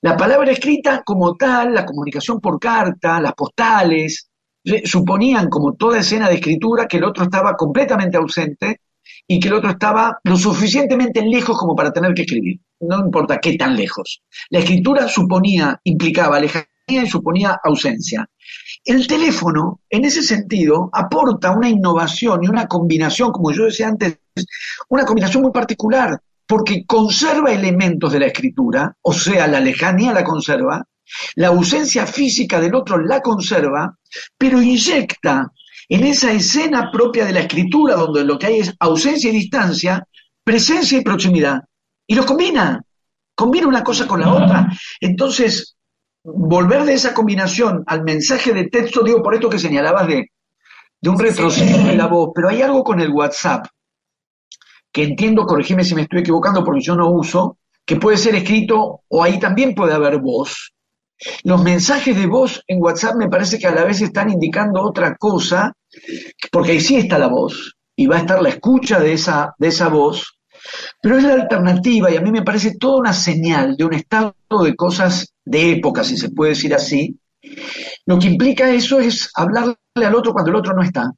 [0.00, 4.28] la palabra escrita como tal, la comunicación por carta, las postales,
[4.64, 8.80] eh, suponían como toda escena de escritura que el otro estaba completamente ausente
[9.26, 12.60] y que el otro estaba lo suficientemente lejos como para tener que escribir.
[12.80, 14.22] No importa qué tan lejos.
[14.50, 18.28] La escritura suponía, implicaba lejanía y suponía ausencia.
[18.84, 24.20] El teléfono, en ese sentido, aporta una innovación y una combinación, como yo decía antes,
[24.88, 30.24] una combinación muy particular, porque conserva elementos de la escritura, o sea, la lejanía la
[30.24, 30.82] conserva,
[31.36, 33.98] la ausencia física del otro la conserva,
[34.36, 35.52] pero inyecta
[35.90, 40.04] en esa escena propia de la escritura, donde lo que hay es ausencia y distancia,
[40.42, 41.60] presencia y proximidad,
[42.06, 42.82] y los combina,
[43.34, 44.68] combina una cosa con la otra.
[45.00, 45.76] Entonces,
[46.24, 50.30] volver de esa combinación al mensaje de texto, digo por esto que señalabas de,
[50.98, 53.66] de un retroceso de la voz, pero hay algo con el WhatsApp
[54.98, 59.02] que entiendo, corregime si me estoy equivocando porque yo no uso, que puede ser escrito
[59.06, 60.72] o ahí también puede haber voz.
[61.44, 65.14] Los mensajes de voz en WhatsApp me parece que a la vez están indicando otra
[65.14, 65.72] cosa,
[66.50, 69.68] porque ahí sí está la voz y va a estar la escucha de esa, de
[69.68, 70.40] esa voz,
[71.00, 74.34] pero es la alternativa y a mí me parece toda una señal de un estado
[74.64, 77.20] de cosas de época, si se puede decir así.
[78.04, 81.12] Lo que implica eso es hablarle al otro cuando el otro no está.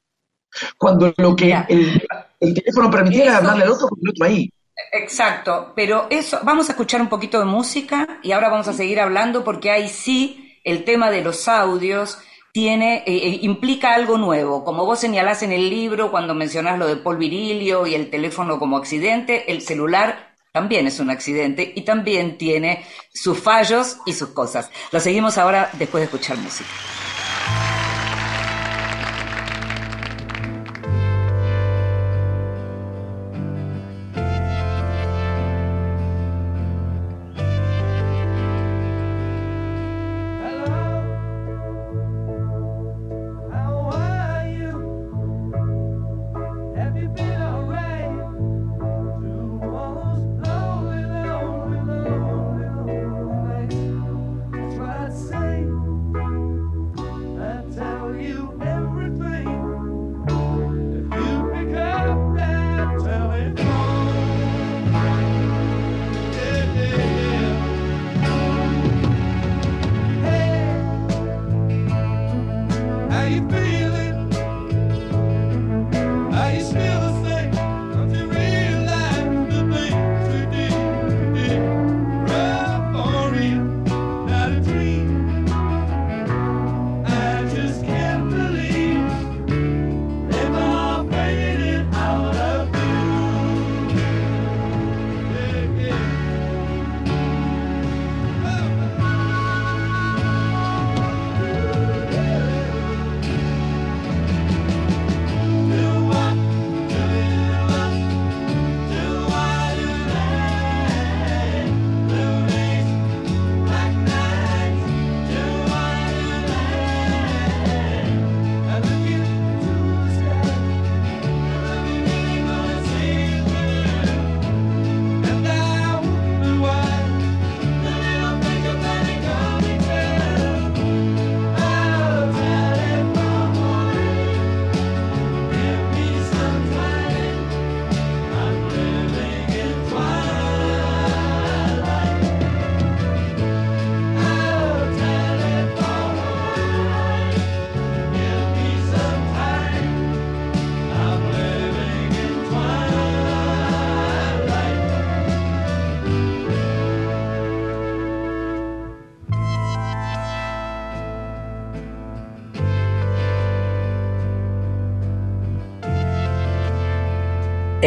[0.76, 2.02] Cuando lo que el,
[2.40, 4.52] el teléfono permitiera hablarle al otro con el otro ahí.
[4.92, 8.98] Exacto, pero eso, vamos a escuchar un poquito de música y ahora vamos a seguir
[8.98, 12.18] hablando porque ahí sí el tema de los audios
[12.52, 14.64] tiene, eh, eh, implica algo nuevo.
[14.64, 18.58] Como vos señalás en el libro cuando mencionás lo de Paul Virilio y el teléfono
[18.58, 24.30] como accidente, el celular también es un accidente y también tiene sus fallos y sus
[24.30, 24.70] cosas.
[24.90, 26.70] Lo seguimos ahora después de escuchar música.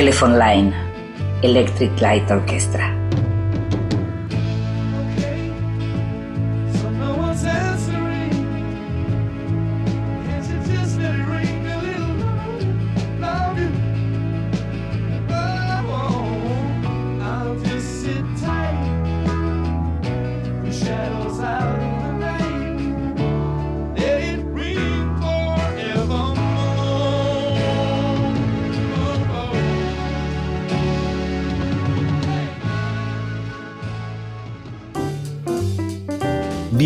[0.03, 0.73] Telephone Line,
[1.43, 3.02] Electric Light Orchestra.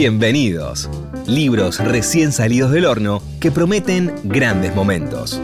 [0.09, 0.89] Bienvenidos.
[1.25, 5.41] Libros recién salidos del horno que prometen grandes momentos.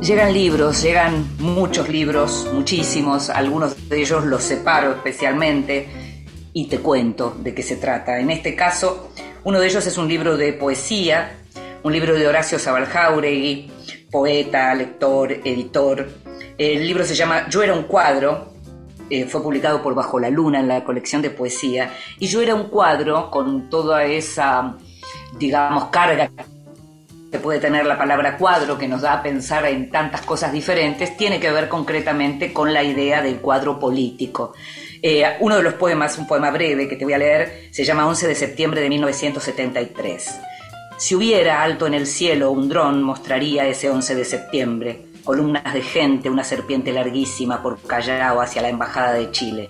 [0.00, 5.88] Llegan libros, llegan muchos libros, muchísimos, algunos de ellos los separo especialmente
[6.52, 8.20] y te cuento de qué se trata.
[8.20, 9.10] En este caso,
[9.42, 11.40] uno de ellos es un libro de poesía,
[11.82, 13.68] un libro de Horacio Sabaljauregui,
[14.12, 16.08] poeta, lector, editor.
[16.56, 18.57] El libro se llama Yo era un cuadro,
[19.10, 22.54] eh, fue publicado por Bajo la Luna en la colección de poesía, y Yo era
[22.54, 24.76] un cuadro con toda esa,
[25.38, 26.30] digamos, carga
[27.30, 31.16] que puede tener la palabra cuadro, que nos da a pensar en tantas cosas diferentes,
[31.16, 34.54] tiene que ver concretamente con la idea del cuadro político.
[35.02, 38.06] Eh, uno de los poemas, un poema breve que te voy a leer, se llama
[38.06, 40.40] 11 de septiembre de 1973.
[40.96, 45.07] Si hubiera alto en el cielo un dron, mostraría ese 11 de septiembre.
[45.28, 49.68] Columnas de gente, una serpiente larguísima por Callao hacia la Embajada de Chile.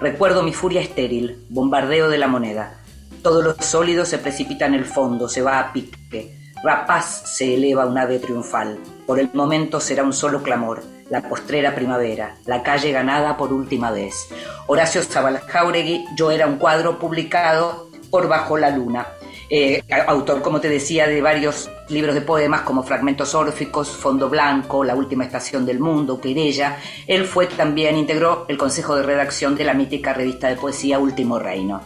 [0.00, 2.80] Recuerdo mi furia estéril, bombardeo de la moneda.
[3.22, 6.34] Todo lo sólido se precipita en el fondo, se va a pique.
[6.62, 8.78] Rapaz se eleva un ave triunfal.
[9.06, 13.90] Por el momento será un solo clamor, la postrera primavera, la calle ganada por última
[13.90, 14.14] vez.
[14.68, 19.06] Horacio Zabaljauregui, Yo era un cuadro publicado por Bajo la Luna.
[19.50, 24.84] Eh, autor, como te decía, de varios libros de poemas como Fragmentos Órficos, Fondo Blanco,
[24.84, 26.78] La Última Estación del Mundo, Querella.
[27.06, 31.38] Él fue también, integró el consejo de redacción de la mítica revista de poesía Último
[31.38, 31.82] Reino.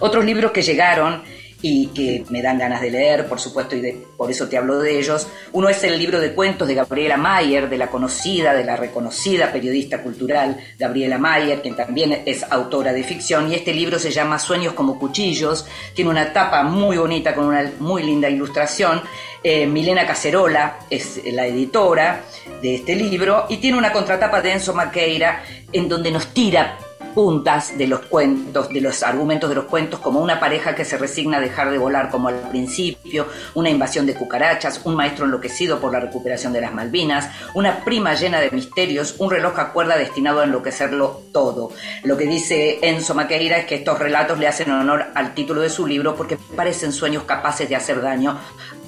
[0.00, 1.22] Otros libros que llegaron
[1.62, 4.98] y que me dan ganas de leer, por supuesto, y por eso te hablo de
[4.98, 5.26] ellos.
[5.52, 9.52] Uno es el libro de cuentos de Gabriela Mayer, de la conocida, de la reconocida
[9.52, 14.38] periodista cultural Gabriela Mayer, quien también es autora de ficción, y este libro se llama
[14.38, 19.02] Sueños como cuchillos, tiene una tapa muy bonita con una muy linda ilustración.
[19.42, 22.24] Eh, Milena Cacerola es la editora
[22.60, 25.42] de este libro y tiene una contratapa de Enzo Maqueira
[25.72, 26.78] en donde nos tira
[27.14, 30.98] puntas de los cuentos, de los argumentos de los cuentos, como una pareja que se
[30.98, 35.80] resigna a dejar de volar como al principio, una invasión de cucarachas, un maestro enloquecido
[35.80, 39.96] por la recuperación de las Malvinas, una prima llena de misterios, un reloj a cuerda
[39.96, 41.72] destinado a enloquecerlo todo.
[42.04, 45.70] Lo que dice Enzo Maqueira es que estos relatos le hacen honor al título de
[45.70, 48.38] su libro porque parecen sueños capaces de hacer daño,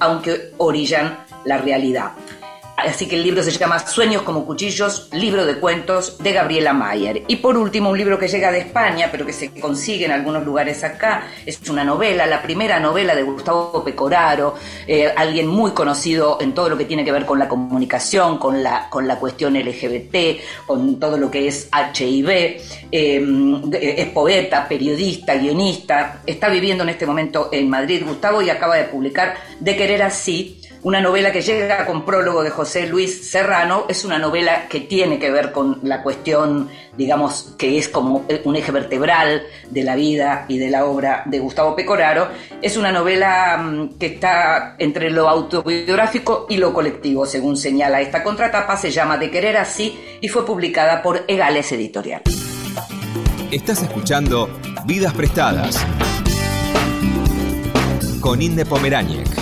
[0.01, 2.13] aunque orillan la realidad.
[2.87, 7.23] Así que el libro se llama Sueños como cuchillos, libro de cuentos de Gabriela Mayer.
[7.29, 10.45] Y por último, un libro que llega de España, pero que se consigue en algunos
[10.45, 14.55] lugares acá, es una novela, la primera novela de Gustavo Pecoraro,
[14.87, 18.63] eh, alguien muy conocido en todo lo que tiene que ver con la comunicación, con
[18.63, 22.29] la, con la cuestión LGBT, con todo lo que es HIV.
[22.91, 23.23] eh,
[23.73, 28.85] es poeta, periodista, guionista, está viviendo en este momento en Madrid, Gustavo, y acaba de
[28.85, 34.05] publicar De Querer Así, una novela que llega con prólogo de José Luis Serrano, es
[34.05, 38.73] una novela que tiene que ver con la cuestión, digamos, que es como un eje
[38.73, 42.29] vertebral de la vida y de la obra de Gustavo Pecoraro.
[42.61, 48.25] Es una novela mm, que está entre lo autobiográfico y lo colectivo, según señala esta
[48.25, 52.23] contratapa, se llama De Querer Así y fue publicada por Egales Editorial.
[53.53, 54.49] Estás escuchando
[54.85, 55.87] Vidas Prestadas
[58.21, 59.42] con Inde Pomeráñez.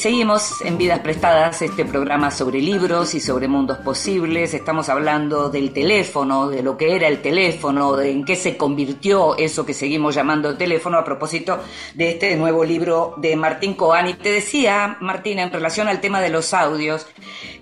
[0.00, 4.54] Seguimos en Vidas Prestadas, este programa sobre libros y sobre mundos posibles.
[4.54, 9.36] Estamos hablando del teléfono, de lo que era el teléfono, de en qué se convirtió
[9.36, 11.58] eso que seguimos llamando teléfono a propósito
[11.94, 14.08] de este nuevo libro de Martín Coan.
[14.08, 17.06] Y te decía, Martín, en relación al tema de los audios,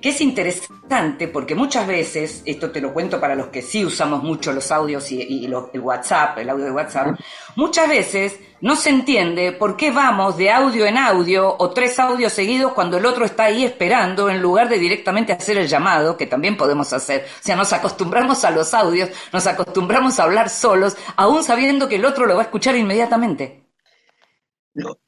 [0.01, 4.23] que es interesante porque muchas veces, esto te lo cuento para los que sí usamos
[4.23, 7.19] mucho los audios y, y los- el WhatsApp, el audio de WhatsApp,
[7.57, 12.33] muchas veces no se entiende por qué vamos de audio en audio o tres audios
[12.33, 16.27] seguidos cuando el otro está ahí esperando en lugar de directamente hacer el llamado, que
[16.27, 17.27] también podemos hacer.
[17.41, 21.97] O sea, nos acostumbramos a los audios, nos acostumbramos a hablar solos, aún sabiendo que
[21.97, 23.65] el otro lo va a escuchar inmediatamente.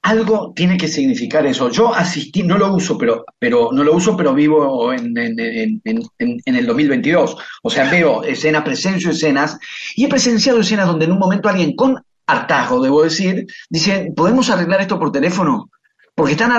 [0.03, 1.71] algo tiene que significar eso.
[1.71, 6.67] Yo asistí, no lo uso, pero, pero no lo uso, pero vivo en, en, el
[6.67, 7.37] 2022.
[7.63, 9.59] O sea, veo escenas, presencio escenas,
[9.97, 14.49] y he presenciado escenas donde en un momento alguien con hartazgo, debo decir, dice, ¿podemos
[14.51, 15.71] arreglar esto por teléfono?
[16.15, 16.53] Porque están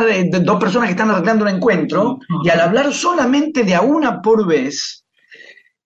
[0.43, 4.45] dos personas que están arreglando un encuentro, y al hablar solamente de a una por
[4.47, 5.03] vez,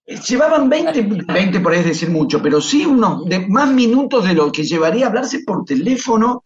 [0.08, 1.02] eh, Llevaban 20,
[1.34, 5.08] 20 por es decir mucho, pero sí unos de más minutos de lo que llevaría
[5.08, 6.44] hablarse por teléfono.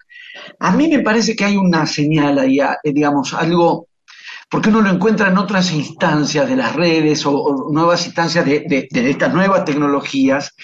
[0.60, 3.88] A mí me parece que hay una señal ahí, a- eh, digamos, algo,
[4.50, 9.10] porque uno lo encuentra en otras instancias de las redes o, nuevas instancias de- de
[9.10, 10.56] estas nuevas tecnologías.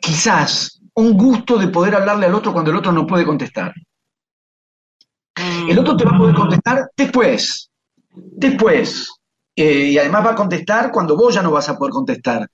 [0.00, 3.72] Quizás un gusto de poder hablarle al otro cuando el otro no puede contestar.
[5.68, 7.70] El otro te va a poder contestar después,
[8.10, 9.08] después.
[9.54, 12.48] Eh, y además va a contestar cuando vos ya no vas a poder contestar.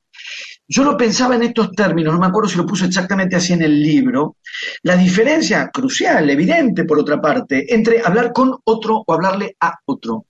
[0.67, 3.63] Yo lo pensaba en estos términos, no me acuerdo si lo puso exactamente así en
[3.63, 4.37] el libro,
[4.83, 10.27] la diferencia crucial, evidente por otra parte, entre hablar con otro o hablarle a otro.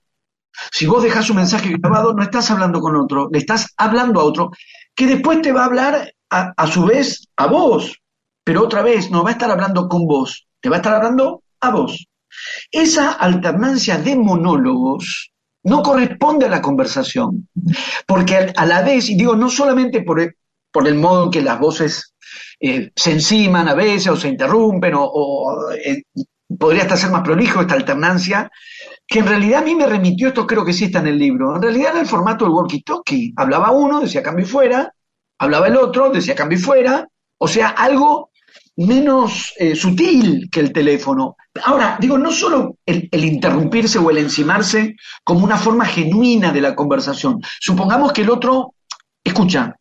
[0.71, 4.23] Si vos dejas un mensaje grabado, no estás hablando con otro, le estás hablando a
[4.23, 4.51] otro,
[4.95, 7.98] que después te va a hablar a, a su vez a vos,
[8.49, 11.43] pero otra vez no va a estar hablando con vos, te va a estar hablando
[11.59, 12.07] a vos.
[12.71, 15.31] Esa alternancia de monólogos
[15.65, 17.47] no corresponde a la conversación,
[18.07, 20.33] porque a la vez, y digo no solamente por el,
[20.71, 22.15] por el modo en que las voces
[22.59, 26.01] eh, se enciman a veces o se interrumpen, o, o, eh,
[26.57, 28.49] podría hasta ser más prolijo esta alternancia,
[29.05, 31.55] que en realidad a mí me remitió, esto creo que sí está en el libro,
[31.55, 33.33] en realidad era el formato del walkie-talkie.
[33.35, 34.91] Hablaba uno, decía cambio y fuera,
[35.37, 37.07] hablaba el otro, decía cambio y fuera,
[37.37, 38.29] o sea, algo
[38.85, 41.35] menos eh, sutil que el teléfono.
[41.65, 46.75] Ahora, digo, no solo el, interrumpirse o el encimarse como una forma genuina de la
[46.75, 47.41] conversación.
[47.59, 48.73] Supongamos que el otro
[49.23, 49.75] escucha.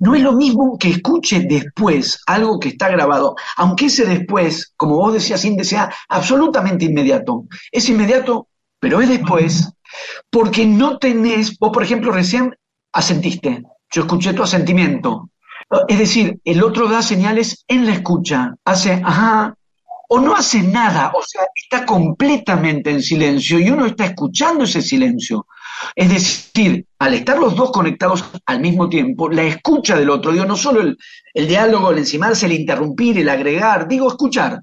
[0.00, 4.96] No es lo mismo que escuche después algo que está grabado, aunque ese después, como
[4.96, 7.44] vos decías, Inde, sea absolutamente inmediato.
[7.70, 8.48] Es inmediato,
[8.80, 9.70] pero es después,
[10.30, 12.56] porque no tenés, vos por ejemplo recién
[12.92, 15.30] asentiste, yo escuché tu asentimiento.
[15.86, 19.54] Es decir, el otro da señales en la escucha, hace ajá,
[20.12, 24.82] o no hace nada, o sea, está completamente en silencio y uno está escuchando ese
[24.82, 25.46] silencio.
[25.94, 30.44] Es decir, al estar los dos conectados al mismo tiempo, la escucha del otro, digo,
[30.44, 34.60] no solo el, diálogo, el encimarse, el interrumpir, el agregar, digo, escuchar.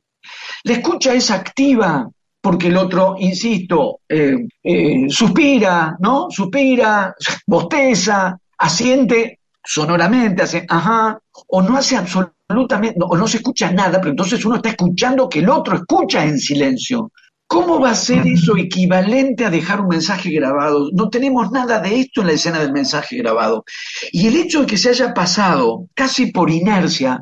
[0.63, 2.09] La escucha es activa
[2.41, 6.27] porque el otro, insisto, eh, eh, suspira, ¿no?
[6.29, 7.15] Suspira,
[7.45, 14.12] bosteza, asiente sonoramente, hace ajá, o no hace absolutamente, o no se escucha nada, pero
[14.12, 17.12] entonces uno está escuchando que el otro escucha en silencio.
[17.47, 20.89] ¿Cómo va a ser eso equivalente a dejar un mensaje grabado?
[20.93, 23.63] No tenemos nada de esto en la escena del mensaje grabado.
[24.12, 27.21] Y el hecho de que se haya pasado casi por inercia,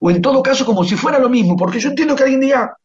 [0.00, 2.76] o en todo caso como si fuera lo mismo, porque yo entiendo que alguien diga,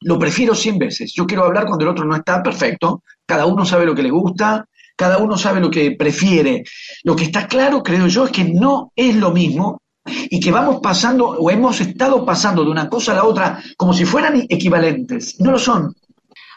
[0.00, 3.64] lo prefiero 100 veces, yo quiero hablar cuando el otro no está, perfecto, cada uno
[3.64, 6.64] sabe lo que le gusta, cada uno sabe lo que prefiere.
[7.02, 10.80] Lo que está claro, creo yo, es que no es lo mismo y que vamos
[10.82, 15.40] pasando o hemos estado pasando de una cosa a la otra como si fueran equivalentes.
[15.40, 15.94] No lo son.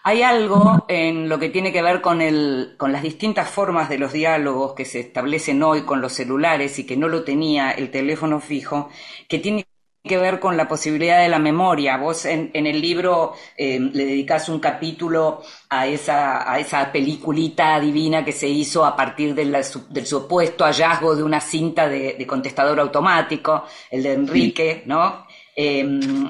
[0.03, 3.97] Hay algo en lo que tiene que ver con, el, con las distintas formas de
[3.97, 7.91] los diálogos que se establecen hoy con los celulares y que no lo tenía el
[7.91, 8.89] teléfono fijo,
[9.27, 9.65] que tiene
[10.07, 11.97] que ver con la posibilidad de la memoria.
[11.97, 17.79] Vos en, en el libro eh, le dedicás un capítulo a esa, a esa peliculita
[17.79, 22.13] divina que se hizo a partir de la, del supuesto hallazgo de una cinta de,
[22.17, 25.27] de contestador automático, el de Enrique, ¿no?
[25.59, 25.83] Eh,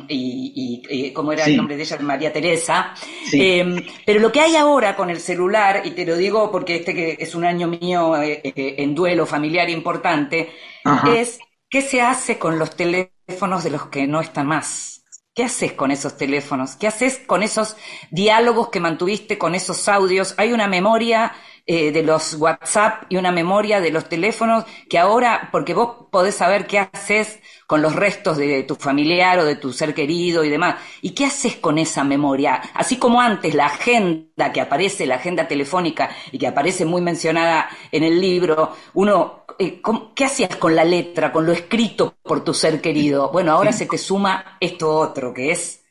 [0.07, 1.51] y, y, y ¿cómo era Sí.
[1.51, 1.97] el nombre de ella?
[1.99, 2.93] María Teresa.
[3.29, 3.39] Sí.
[3.41, 6.93] Eh, pero lo que hay ahora con el celular, y te lo digo porque este
[6.93, 10.49] que es un año mío eh, eh, en duelo familiar importante,
[10.83, 11.17] Ajá.
[11.17, 11.39] es
[11.69, 15.03] qué se hace con los teléfonos de los que no están más.
[15.33, 16.75] ¿Qué haces con esos teléfonos?
[16.75, 17.77] ¿Qué haces con esos
[18.09, 20.33] diálogos que mantuviste, con esos audios?
[20.37, 21.33] Hay una memoria
[21.67, 26.35] eh, de los WhatsApp y una memoria de los teléfonos que ahora, porque vos podés
[26.35, 30.49] saber qué haces con los restos de tu familiar o de tu ser querido y
[30.49, 30.77] demás.
[31.01, 32.61] ¿Y qué haces con esa memoria?
[32.73, 37.69] Así como antes la agenda que aparece, la agenda telefónica y que aparece muy mencionada
[37.91, 42.43] en el libro, uno, eh, ¿cómo- ¿qué hacías con la letra, con lo escrito por
[42.43, 43.31] tu ser querido?
[43.31, 45.83] Bueno, ahora se te suma esto otro que es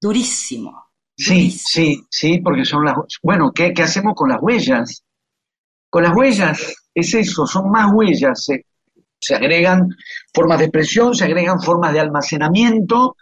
[0.00, 0.90] durísimo.
[1.16, 1.60] Sí, durísimo.
[1.64, 2.94] sí, sí, porque son las...
[3.22, 5.04] Bueno, ¿qué, qué hacemos con las huellas?
[5.90, 8.44] Con las huellas es eso, son más huellas.
[8.44, 8.66] Se,
[9.20, 9.88] se agregan
[10.32, 13.16] formas de expresión, se agregan formas de almacenamiento,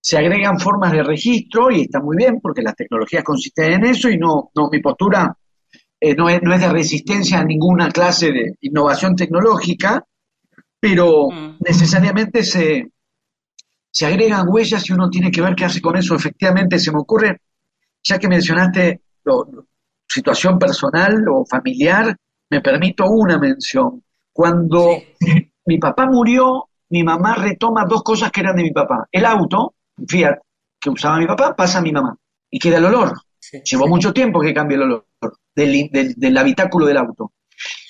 [0.00, 4.08] se agregan formas de registro y está muy bien porque las tecnologías consisten en eso
[4.08, 5.36] y no, no mi postura
[6.00, 10.04] eh, no, es, no es de resistencia a ninguna clase de innovación tecnológica,
[10.80, 11.56] pero Mm.
[11.60, 12.90] necesariamente se,
[13.90, 16.14] se agregan huellas y uno tiene que ver qué hace con eso.
[16.14, 17.40] Efectivamente, se me ocurre,
[18.02, 19.66] ya que mencionaste lo-
[20.10, 22.16] situación personal o familiar,
[22.50, 24.02] me permito una mención.
[24.32, 24.90] Cuando
[25.66, 29.06] mi papá murió, mi mamá retoma dos cosas que eran de mi papá.
[29.12, 29.74] El auto,
[30.08, 30.38] Fiat,
[30.80, 32.16] que usaba mi papá, pasa a mi mamá.
[32.50, 33.12] Y queda el olor.
[33.38, 33.90] Sí, Llevó sí.
[33.90, 35.06] mucho tiempo que cambie el olor
[35.54, 37.32] del, del- del habitáculo del auto.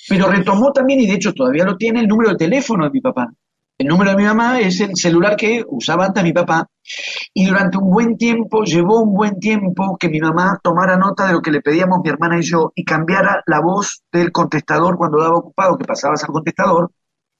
[0.07, 3.01] Pero retomó también, y de hecho todavía lo tiene, el número de teléfono de mi
[3.01, 3.31] papá.
[3.81, 6.67] El número de mi mamá es el celular que usaba antes mi papá.
[7.33, 11.33] Y durante un buen tiempo, llevó un buen tiempo que mi mamá tomara nota de
[11.33, 15.19] lo que le pedíamos mi hermana y yo y cambiara la voz del contestador cuando
[15.19, 16.91] daba ocupado, que pasabas al contestador,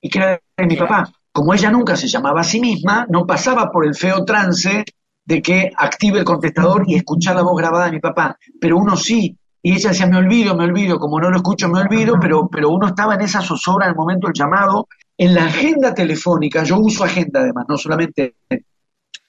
[0.02, 1.12] y que era de mi papá.
[1.32, 4.84] Como ella nunca se llamaba a sí misma, no pasaba por el feo trance
[5.24, 8.36] de que active el contestador y escuchar la voz grabada de mi papá.
[8.60, 9.38] Pero uno sí.
[9.62, 12.72] Y ella decía, me olvido, me olvido, como no lo escucho, me olvido, pero, pero
[12.72, 14.88] uno estaba en esa zozobra en el momento del llamado.
[15.24, 18.38] En la agenda telefónica, yo uso agenda además, no solamente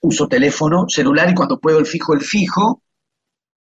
[0.00, 2.82] uso teléfono, celular y cuando puedo el fijo, el fijo.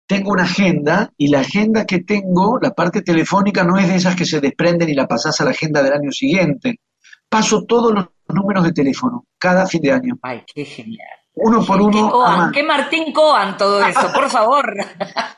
[0.07, 4.15] Tengo una agenda y la agenda que tengo, la parte telefónica, no es de esas
[4.15, 6.79] que se desprenden y la pasás a la agenda del año siguiente.
[7.27, 11.20] Paso todos los números de teléfono cada fin de año, Ay, qué genial.
[11.33, 12.07] Uno por Qué uno.
[12.07, 14.75] a Coan, qué Martín Coan todo eso, por favor.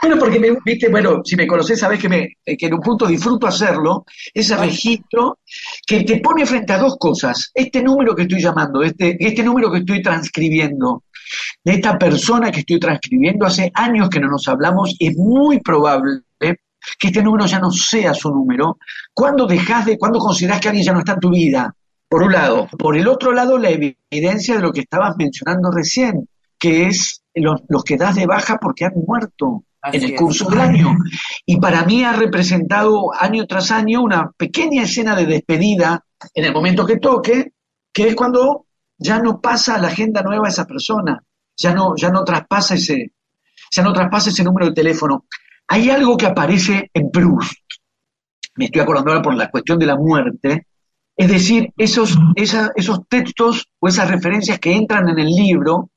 [0.04, 2.82] Bueno, porque me, viste, bueno, si me conocés sabés que, me, eh, que en un
[2.82, 5.40] punto disfruto hacerlo, ese registro
[5.88, 7.52] que te pone frente a dos cosas.
[7.54, 11.04] Este número que estoy llamando, este, este número que estoy transcribiendo,
[11.64, 16.24] de esta persona que estoy transcribiendo, hace años que no nos hablamos, es muy probable
[17.00, 18.78] que este número ya no sea su número.
[19.14, 21.74] ¿Cuándo dejas de, cuándo considerás que alguien ya no está en tu vida?
[22.14, 22.68] Por un lado.
[22.78, 27.62] Por el otro lado, la evidencia de lo que estabas mencionando recién, que es los,
[27.68, 30.96] los que das de baja porque han muerto Así en el curso del año.
[31.44, 36.06] Y para mí ha representado año tras año una pequeña escena de despedida
[36.36, 37.54] en el momento que toque,
[37.92, 41.20] que es cuando ya no pasa a la agenda nueva esa persona,
[41.58, 43.12] ya no, ya no traspasa ese,
[43.72, 45.26] ya no traspasa ese número de teléfono.
[45.68, 47.58] Hay algo que aparece en Proust,
[48.56, 50.68] me estoy acordando ahora por la cuestión de la muerte,
[51.16, 55.90] es decir, esos, esa- esos textos o esas referencias que entran en el libro,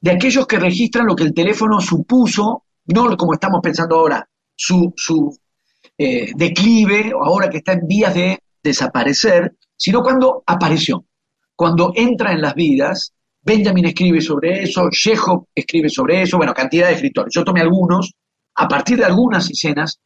[0.00, 4.92] de aquellos que registran lo que el teléfono supuso, no como estamos pensando ahora, su,
[4.96, 5.36] su
[5.98, 11.04] eh, declive, ahora que está en vías de desaparecer, sino cuando apareció,
[11.56, 13.12] cuando entra en las vidas.
[13.44, 17.34] Benjamin escribe sobre eso, Chekhov escribe sobre eso, bueno, cantidad de escritores.
[17.34, 18.12] Yo tomé algunos
[18.54, 20.00] a partir de algunas escenas,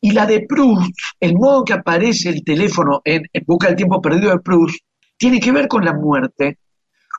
[0.00, 4.00] y la de Proust, el modo que aparece el teléfono en, en Busca del Tiempo
[4.00, 4.78] Perdido de Proust,
[5.16, 6.58] tiene que ver con la muerte,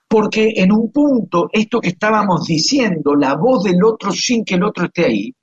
[0.08, 4.64] porque en un punto, esto que estábamos diciendo, la voz del otro sin que el
[4.64, 5.34] otro esté ahí,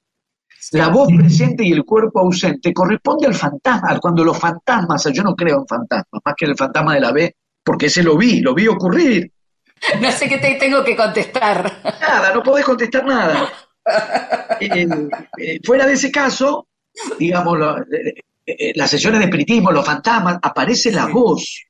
[0.73, 5.23] la voz presente y el cuerpo ausente, corresponde al fantasma, al- cuando los fantasmas, yo
[5.23, 8.17] no creo en fantasmas, más que en el fantasma de la B, porque ese lo
[8.17, 9.31] vi, lo vi ocurrir.
[10.01, 11.81] No sé qué te tengo que contestar.
[12.01, 13.49] Nada, no podés contestar nada.
[14.61, 14.87] Eh,
[15.39, 16.69] eh, fuera de ese caso,
[17.19, 17.77] digamos, lo-
[18.47, 21.63] eh, las sesiones de espiritismo, los fantasmas, aparece la voz.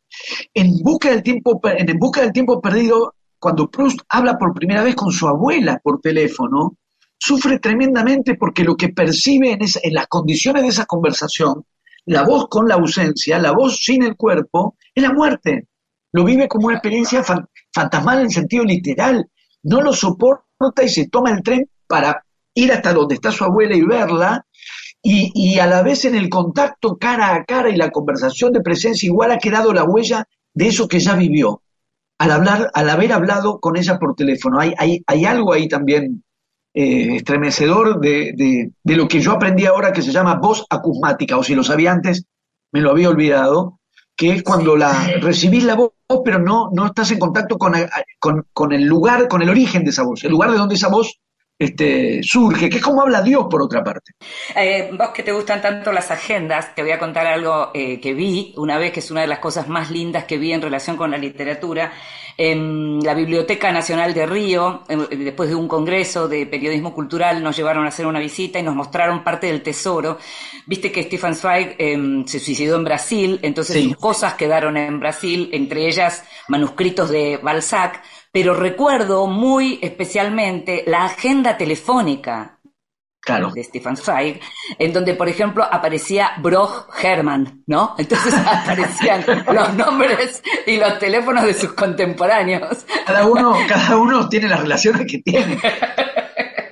[0.55, 4.83] En busca del tiempo, en, En busca del tiempo perdido, cuando Proust habla por primera
[4.83, 6.77] vez con su abuela por teléfono,
[7.19, 11.65] sufre tremendamente porque lo que percibe en, esa- en las condiciones de esa conversación,
[12.07, 15.67] la voz con la ausencia, la voz sin el cuerpo, es la muerte.
[16.13, 19.29] Lo vive como una experiencia fan- fantasmal en sentido literal.
[19.65, 22.25] No lo soporta y se toma el tren para
[22.55, 24.45] ir hasta donde está su abuela y verla,
[25.03, 28.61] y, y a la vez en el contacto cara a cara y la conversación de
[28.63, 30.25] presencia igual ha quedado la huella
[30.55, 31.63] de eso que ya vivió,
[32.19, 34.59] al, hablar, al haber hablado con ella por teléfono.
[34.59, 36.25] Hay, hay, hay algo ahí también
[36.75, 41.37] eh, estremecedor de, de- de lo que yo aprendí ahora que se llama voz acusmática,
[41.39, 42.25] o si lo sabía antes,
[42.73, 43.79] me lo había olvidado,
[44.17, 45.93] que es cuando la recibís la voz,
[46.25, 47.75] pero no, no estás en contacto con,
[48.19, 50.89] con, con el lugar, con el origen de esa voz, el lugar de donde esa
[50.89, 51.19] voz
[51.59, 54.13] este, surge, que es como habla Dios por otra parte.
[54.55, 58.15] Eh, vos que te gustan tanto las agendas, te voy a contar algo eh, que
[58.15, 60.97] vi una vez, que es una de las cosas más lindas que vi en relación
[60.97, 61.93] con la literatura.
[62.39, 67.57] En la Biblioteca Nacional de Río, eh, después de un congreso de periodismo cultural, nos
[67.57, 70.19] llevaron a hacer una visita y nos mostraron parte del tesoro.
[70.67, 73.85] Viste que Stefan Zweig eh, se suicidó en Brasil, entonces Sí.
[73.85, 78.03] sus cosas quedaron en Brasil, entre ellas manuscritos de Balzac,
[78.37, 82.61] pero recuerdo muy especialmente la agenda telefónica
[83.19, 83.51] Claro.
[83.51, 84.41] de Stefan Zweig,
[84.79, 87.95] en donde, por ejemplo, aparecía Broch Hermann, ¿no?
[87.97, 92.85] Entonces aparecían los nombres y los teléfonos de sus contemporáneos.
[93.07, 95.59] Cada uno, cada uno tiene las relaciones que tiene.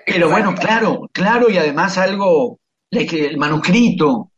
[0.04, 2.58] Pero bueno, claro, claro, y además algo,
[2.90, 4.30] el manuscrito,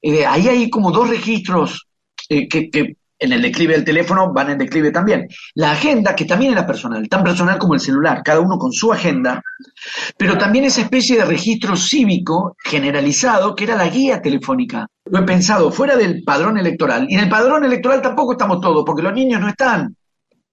[0.00, 1.88] eh, ahí hay como dos registros
[2.28, 5.28] eh, que, que en el declive del teléfono van en declive también.
[5.54, 8.92] La agenda, que también era personal, tan personal como el celular, cada uno con su
[8.92, 9.42] agenda,
[10.16, 14.86] pero también esa especie de registro cívico generalizado que era la guía telefónica.
[15.06, 17.06] Lo he pensado fuera del padrón electoral.
[17.08, 19.96] Y en el padrón electoral tampoco estamos todos, porque los niños no están.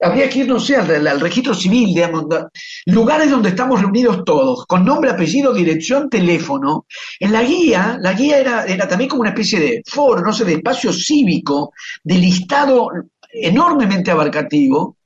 [0.01, 2.25] Habría que ir, no sé, al, registro civil, digamos,
[2.85, 6.85] lugares donde estamos reunidos todos, con nombre, apellido, dirección, teléfono.
[7.19, 10.43] En la guía, la guía era, era también como una especie de foro, no sé,
[10.43, 11.71] de espacio cívico,
[12.03, 12.89] de listado
[13.31, 14.97] enormemente abarcativo,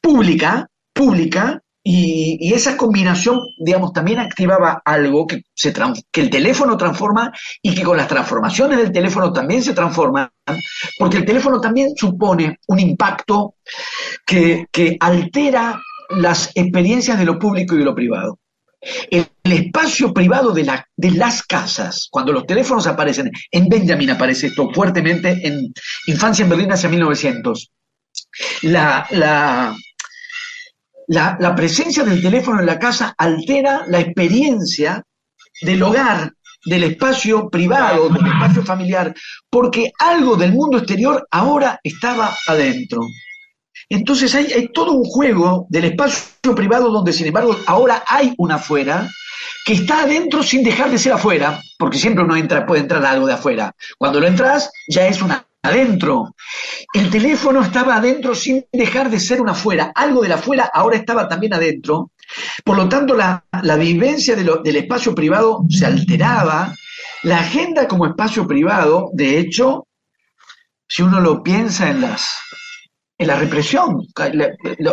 [0.00, 5.72] pública, pública, y, esa combinación, digamos, también activaba algo que, se
[6.12, 10.28] que el teléfono transforma y que con las transformaciones del teléfono también se transforman,
[10.98, 13.54] porque el teléfono también supone un impacto
[14.26, 18.38] que, que altera las experiencias de lo público y de lo privado.
[19.10, 24.10] El, el espacio privado de, la- de las casas, cuando los teléfonos aparecen, en Benjamin
[24.10, 25.72] aparece esto fuertemente, en
[26.06, 27.70] Infancia en Berlín hacia 1900,
[28.62, 29.76] la, la,
[31.10, 35.02] la, presencia del teléfono en la casa altera la experiencia
[35.60, 36.32] del hogar,
[36.64, 39.12] del espacio privado, del espacio familiar,
[39.50, 43.00] porque algo del mundo exterior ahora estaba adentro.
[43.88, 48.54] Entonces hay, hay todo un juego del espacio privado donde, sin embargo, ahora hay una
[48.54, 49.10] afuera
[49.66, 53.26] que está adentro sin dejar de ser afuera, porque siempre uno entra, puede entrar algo
[53.26, 53.74] de afuera.
[53.98, 56.34] Cuando lo entras, ya es una adentro.
[56.94, 59.92] El teléfono estaba adentro sin dejar de ser una afuera.
[59.94, 62.12] Algo de la afuera ahora estaba también adentro.
[62.64, 66.74] Por lo tanto, la, la vivencia de lo- del espacio privado se alteraba.
[67.22, 69.86] La agenda como espacio privado, de hecho,
[70.88, 72.26] si uno lo piensa en las
[73.18, 74.06] en la represión,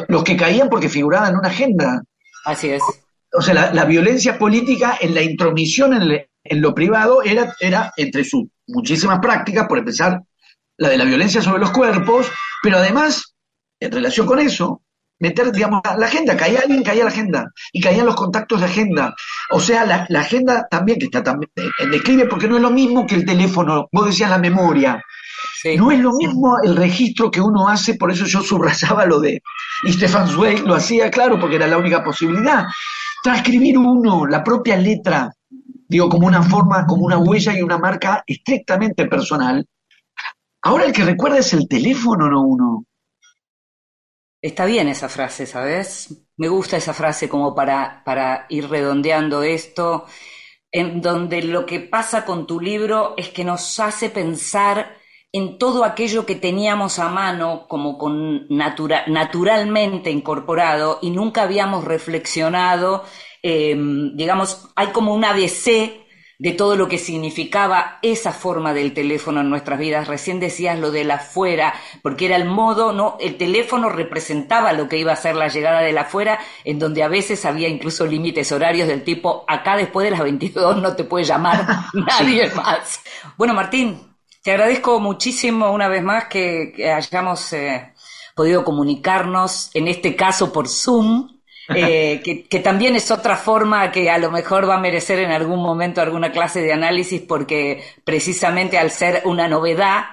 [0.10, 2.02] los que caían porque figuraban en una agenda.
[2.44, 2.84] Así es.
[3.32, 7.56] O sea, la, la violencia política en la intromisión en, el- en lo privado era,
[7.62, 10.22] era entre sus muchísimas prácticas, por empezar,
[10.78, 12.28] la de la violencia sobre los cuerpos,
[12.64, 13.36] pero además,
[13.80, 14.82] en relación con eso,
[15.20, 19.16] meter, digamos, la agenda, caía alguien, caía la agenda, y caían los contactos de agenda.
[19.52, 21.50] O sea, la, la agenda también, que está también
[21.80, 25.02] en declive, porque no es lo mismo que el teléfono, vos decías la memoria,
[25.62, 25.76] Sí.
[25.78, 29.42] no es lo mismo el registro que uno hace, por eso yo subrayaba lo de.
[29.84, 32.66] Y Stefan Zweig lo hacía, claro, porque era la única posibilidad.
[33.24, 35.32] Transcribir uno, la propia letra,
[35.88, 39.66] digo, como una forma, como una huella y una marca estrictamente personal.
[40.68, 42.84] Ahora el que recuerda es el teléfono, no uno.
[44.42, 46.26] Está bien esa frase, ¿sabes?
[46.38, 50.06] Me gusta esa frase como para, para ir redondeando esto,
[50.72, 54.96] en donde lo que pasa con tu libro es que nos hace pensar
[55.32, 61.86] en todo aquello que teníamos a mano como con natura- naturalmente incorporado y nunca habíamos
[61.86, 63.06] reflexionado,
[63.44, 63.76] eh,
[64.16, 66.06] digamos, hay como un ABC
[66.40, 70.08] de todo lo que significaba esa forma del teléfono en nuestras vidas.
[70.08, 71.74] Recién decías lo del afuera,
[72.04, 73.18] porque era el modo, ¿no?
[73.20, 77.08] El teléfono representaba lo que iba a ser la llegada del afuera, en donde a
[77.08, 81.26] veces había incluso límites horarios del tipo, acá después de las 22 no te puede
[81.26, 83.02] llamar nadie más.
[83.36, 87.94] Bueno, Martín, te agradezco muchísimo una vez más que, que hayamos eh,
[88.36, 91.37] podido comunicarnos, en este caso por Zoom,
[91.76, 95.32] eh, que, que también es otra forma que a lo mejor va a merecer en
[95.32, 100.06] algún momento alguna clase de análisis porque precisamente al ser una novedad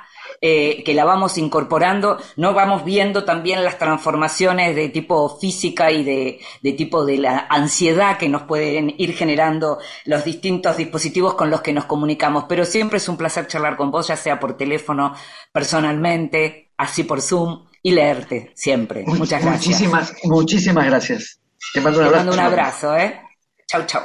[0.46, 6.04] eh, que la vamos incorporando, no vamos viendo también las transformaciones de tipo física y
[6.04, 11.48] de, de tipo de la ansiedad que nos pueden ir generando los distintos dispositivos con
[11.48, 12.44] los que nos comunicamos.
[12.46, 15.14] Pero siempre es un placer charlar con vos, ya sea por teléfono,
[15.50, 19.04] personalmente, así por Zoom y leerte siempre.
[19.06, 19.66] Muchas gracias.
[19.66, 21.40] Muchísimas, muchísimas gracias.
[21.72, 22.24] Te mando un Te abrazo.
[22.26, 23.20] mando un abrazo, ¿eh?
[23.66, 24.02] Chau, chau.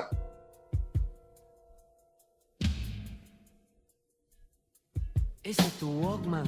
[5.43, 6.45] ¿Ese es tu Walkman?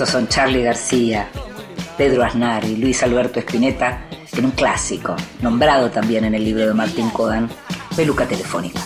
[0.00, 1.28] Estos son Charlie García,
[1.98, 6.72] Pedro Aznar y Luis Alberto Spinetta en un clásico, nombrado también en el libro de
[6.72, 7.50] Martín Codan,
[7.94, 8.80] Peluca Telefónica.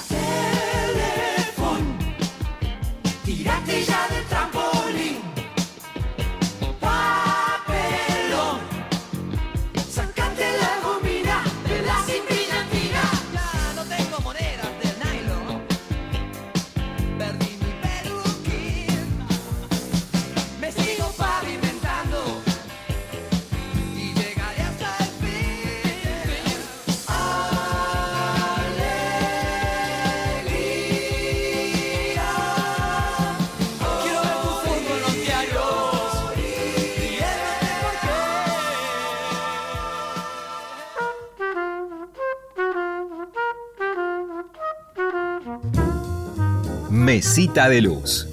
[47.55, 48.26] De Luz.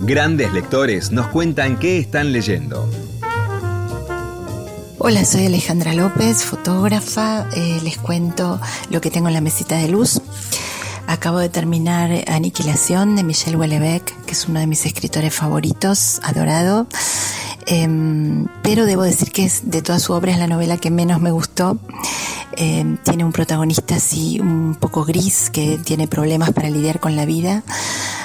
[0.00, 2.90] Grandes lectores nos cuentan qué están leyendo.
[4.98, 7.46] Hola, soy Alejandra López, fotógrafa.
[7.54, 8.60] Eh, les cuento
[8.90, 10.20] lo que tengo en la mesita de luz.
[11.06, 16.88] Acabo de terminar Aniquilación de Michel Houellebecq, que es uno de mis escritores favoritos, adorado.
[17.66, 21.30] Em, pero debo decir que de toda su obra es la novela que menos me
[21.30, 21.78] gustó.
[22.56, 27.26] Em, tiene un protagonista así un poco gris que tiene problemas para lidiar con la
[27.26, 27.62] vida.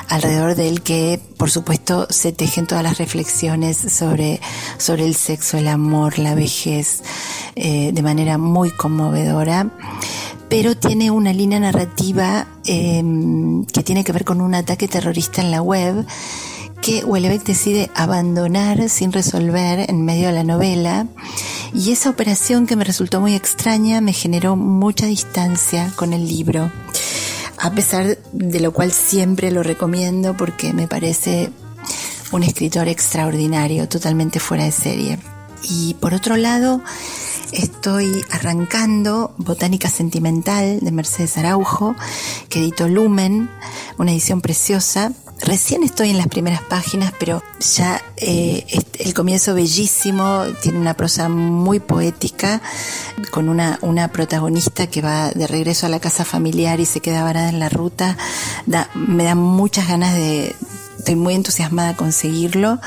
[0.10, 4.42] Alrededor de él que, por supuesto, se tejen todas las reflexiones sobre,
[4.80, 7.04] sobre el sexo, el amor, la vejez,
[7.56, 9.70] eh, de manera muy conmovedora.
[10.50, 13.04] Pero tiene una línea narrativa eh,
[13.72, 16.08] que tiene que ver con un ataque terrorista en la web
[16.82, 21.06] que Houellebecq decide abandonar sin resolver en medio de la novela.
[21.74, 26.72] Y esa operación que me resultó muy extraña me generó mucha distancia con el libro
[27.60, 31.52] a pesar de lo cual siempre lo recomiendo porque me parece
[32.32, 35.20] un escritor extraordinario, totalmente fuera de serie.
[35.64, 36.82] Y por otro lado,
[37.52, 41.96] estoy arrancando Botánica Sentimental de Mercedes Araujo,
[42.48, 43.50] que editó Lumen,
[43.98, 45.12] una edición preciosa.
[45.42, 47.42] Recién estoy en las primeras páginas, pero
[47.76, 48.66] ya eh,
[49.00, 52.62] el comienzo bellísimo, tiene una prosa muy poética,
[53.32, 57.24] con una, una protagonista que va de regreso a la casa familiar y se queda
[57.24, 58.18] varada en la ruta.
[58.94, 60.56] Me da muchas ganas de,
[60.98, 62.80] estoy muy entusiasmada con seguirlo.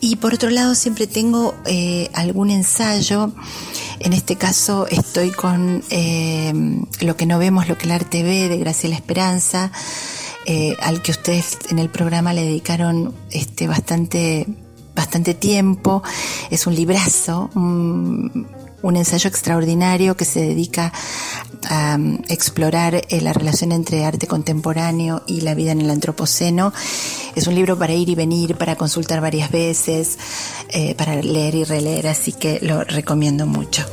[0.00, 3.32] Y por otro lado, siempre tengo eh, algún ensayo.
[4.00, 6.52] En este caso, estoy con eh,
[7.00, 9.70] Lo que no vemos, lo que el arte ve, de Graciela Esperanza,
[10.46, 14.46] eh, al que ustedes en el programa le dedicaron este, bastante,
[14.94, 16.02] bastante tiempo.
[16.50, 18.48] Es un librazo, un,
[18.96, 20.92] ensayo extraordinario que se dedica
[21.70, 26.72] a um, explorar eh, la relación entre arte contemporáneo y la vida en el antropoceno.
[27.36, 30.18] Es un libro para ir y venir, para consultar varias veces,
[30.68, 33.86] eh, para leer y releer, así que lo recomiendo mucho.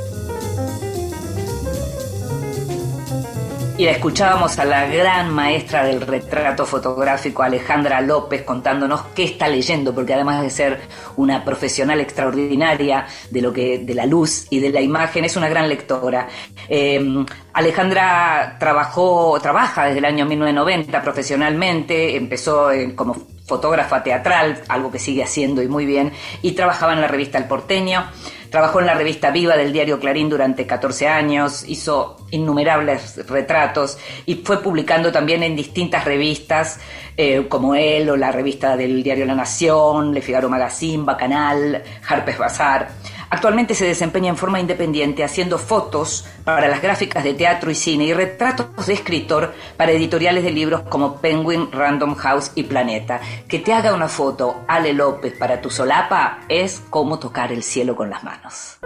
[3.79, 9.95] Y escuchábamos a la gran maestra del retrato fotográfico, Alejandra López, contándonos qué está leyendo,
[9.95, 10.81] porque además de ser
[11.15, 15.47] una profesional extraordinaria de lo que, de la luz y de la imagen, es una
[15.47, 16.27] gran lectora.
[16.67, 17.23] Eh,
[17.53, 23.15] Alejandra trabajó, trabaja desde el año 1990 profesionalmente, empezó en- como
[23.47, 26.11] fotógrafa teatral, algo que sigue haciendo y muy bien,
[26.41, 28.03] y trabajaba en la revista El Porteño.
[28.49, 34.35] Trabajó en la revista Viva del diario Clarín durante 14 años, hizo innumerables retratos y
[34.35, 36.79] fue publicando también en distintas revistas
[37.15, 42.37] eh, como él o la revista del diario La Nación, Le Figaro Magazine, Bacanal, Harper's
[42.39, 42.89] Bazaar.
[43.31, 48.05] Actualmente se desempeña en forma independiente haciendo fotos para las gráficas de teatro y cine
[48.05, 53.21] y retratos de escritor para editoriales de libros como Penguin, Random House y Planeta.
[53.47, 57.95] Que te haga una foto Ale López para tu solapa es como tocar el cielo
[57.95, 58.79] con las manos.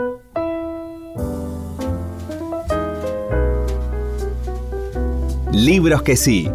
[5.54, 6.50] Libros que sí.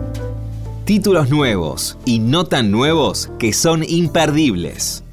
[0.84, 5.04] Títulos nuevos y no tan nuevos que son imperdibles.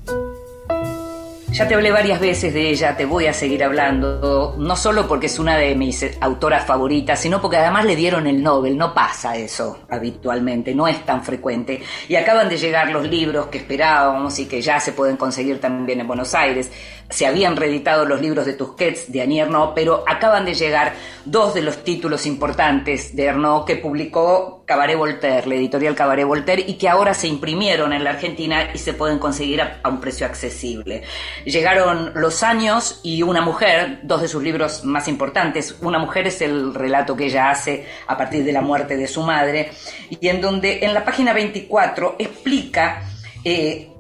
[1.56, 5.28] Ya te hablé varias veces de ella, te voy a seguir hablando, no solo porque
[5.28, 8.94] es una de mis eh, autoras favoritas, sino porque además le dieron el Nobel, no
[8.94, 11.82] pasa eso habitualmente, no es tan frecuente.
[12.10, 16.02] Y acaban de llegar los libros que esperábamos y que ya se pueden conseguir también
[16.02, 16.70] en Buenos Aires.
[17.10, 20.94] Se habían reeditado los libros de Tusquets, de Annie Ernaux, pero acaban de llegar
[21.24, 26.64] dos de los títulos importantes de Ernaux que publicó Cabaret Voltaire, la editorial Cabaret Voltaire,
[26.66, 30.26] y que ahora se imprimieron en la Argentina y se pueden conseguir a, un precio
[30.26, 31.04] accesible.
[31.46, 35.76] Llegaron Los años y Una mujer, dos de sus libros más importantes.
[35.82, 39.22] Una mujer es el relato que ella hace a partir de la muerte de su
[39.22, 39.72] madre,
[40.10, 43.04] y en donde en la página 24 explica
[43.44, 43.95] eh,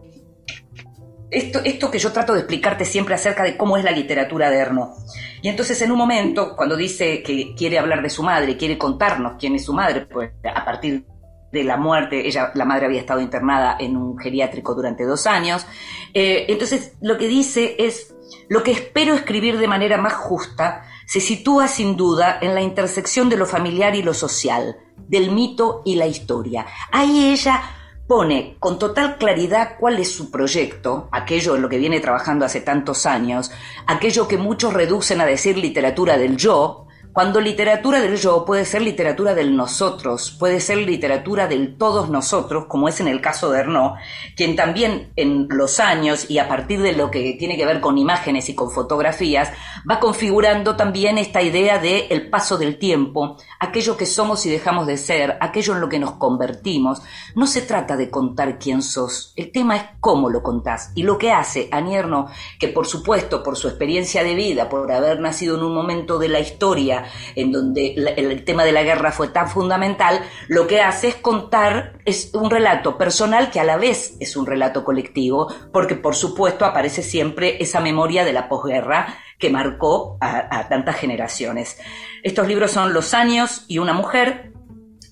[1.35, 4.57] esto, esto que yo trato de explicarte siempre acerca de cómo es la literatura de
[4.57, 4.93] Erno.
[5.41, 9.33] Y entonces en un momento, cuando dice que quiere hablar de su madre, quiere contarnos
[9.37, 11.05] quién es su madre, pues a partir
[11.51, 15.65] de la muerte, ella, la madre había estado internada en un geriátrico durante dos años,
[16.13, 18.13] eh, entonces lo que dice es,
[18.49, 23.29] lo que espero escribir de manera más justa se sitúa sin duda en la intersección
[23.29, 26.65] de lo familiar y lo social, del mito y la historia.
[26.91, 27.61] Ahí ella
[28.07, 32.61] pone con total claridad cuál es su proyecto, aquello en lo que viene trabajando hace
[32.61, 33.51] tantos años,
[33.87, 36.84] aquello que muchos reducen a decir literatura del yo,
[37.15, 42.65] cuando literatura del yo puede ser literatura del nosotros, puede ser literatura del todos nosotros,
[42.65, 43.93] como es en el caso de Ernaud,
[44.35, 47.97] quien también en los años y a partir de lo que tiene que ver con
[47.97, 49.49] imágenes y con fotografías,
[49.89, 54.85] va configurando también esta idea de el paso del tiempo, aquello que somos y dejamos
[54.85, 57.01] de ser, aquello en lo que nos convertimos.
[57.33, 60.91] No se trata de contar quién sos, el tema es cómo lo contás.
[60.95, 62.27] Y lo que hace Anierno,
[62.59, 66.27] que por supuesto por su experiencia de vida, por haber nacido en un momento de
[66.27, 67.04] la historia,
[67.35, 71.99] en donde el tema de la guerra fue tan fundamental, lo que hace es contar,
[72.05, 76.65] es un relato personal que a la vez es un relato colectivo, porque por supuesto
[76.65, 81.77] aparece siempre esa memoria de la posguerra que marcó a, a tantas generaciones.
[82.23, 84.53] Estos libros son Los años y una mujer,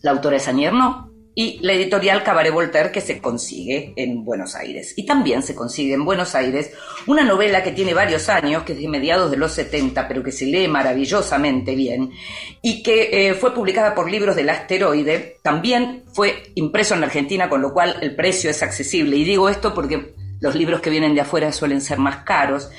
[0.02, 1.03] la autora es Annie Ernaux,
[1.36, 4.94] y la editorial Cabaret Voltaire que se consigue en Buenos Aires.
[4.96, 6.72] Y también se consigue en Buenos Aires
[7.08, 10.32] una novela que tiene varios años, que es de mediados de los 70, pero que
[10.32, 12.12] se lee maravillosamente bien,
[12.62, 15.38] y que eh, fue publicada por Libros del Asteroide.
[15.42, 19.16] También fue impreso en Argentina, con lo cual el precio es accesible.
[19.18, 22.70] Y digo esto porque los libros que vienen de afuera suelen ser más caros.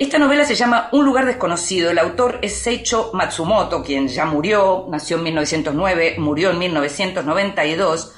[0.00, 1.90] Esta novela se llama Un lugar desconocido.
[1.90, 8.10] El autor es Seicho Matsumoto, quien ya murió, nació en 1909, murió en 1992,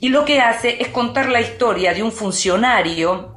[0.00, 3.36] y lo que hace es contar la historia de un funcionario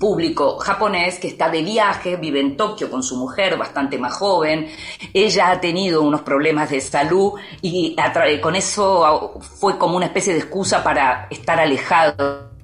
[0.00, 4.68] público japonés que está de viaje, vive en Tokio con su mujer, bastante más joven.
[5.14, 7.94] Ella ha tenido unos problemas de salud y
[8.42, 12.55] con eso fue como una especie de excusa para estar alejado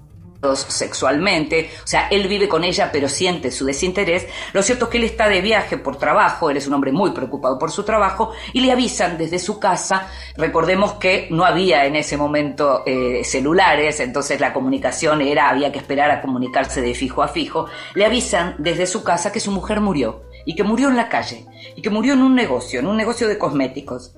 [0.55, 4.27] sexualmente, o sea, él vive con ella pero siente su desinterés.
[4.53, 7.13] Lo cierto es que él está de viaje por trabajo, él es un hombre muy
[7.13, 11.97] preocupado por su trabajo y le avisan desde su casa, recordemos que no había en
[11.97, 17.23] ese momento eh, celulares, entonces la comunicación era, había que esperar a comunicarse de fijo
[17.23, 20.97] a fijo, le avisan desde su casa que su mujer murió y que murió en
[20.97, 24.17] la calle y que murió en un negocio, en un negocio de cosméticos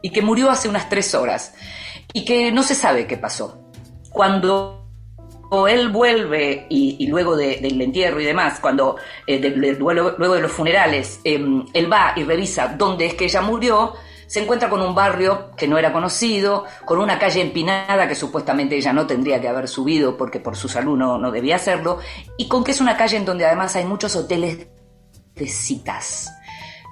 [0.00, 1.54] y que murió hace unas tres horas
[2.12, 3.60] y que no se sabe qué pasó.
[4.10, 4.85] Cuando
[5.68, 10.52] él vuelve y, luego de, del entierro y demás, cuando eh, de, luego, de los
[10.52, 11.38] funerales, eh,
[11.72, 13.94] él va y revisa dónde es que ella murió,
[14.26, 18.76] se encuentra con un barrio que no era conocido, con una calle empinada que supuestamente
[18.76, 22.00] ella no tendría que haber subido porque por su salud no, debía hacerlo,
[22.36, 24.66] y con que es una calle en donde además hay muchos hoteles
[25.34, 26.32] de citas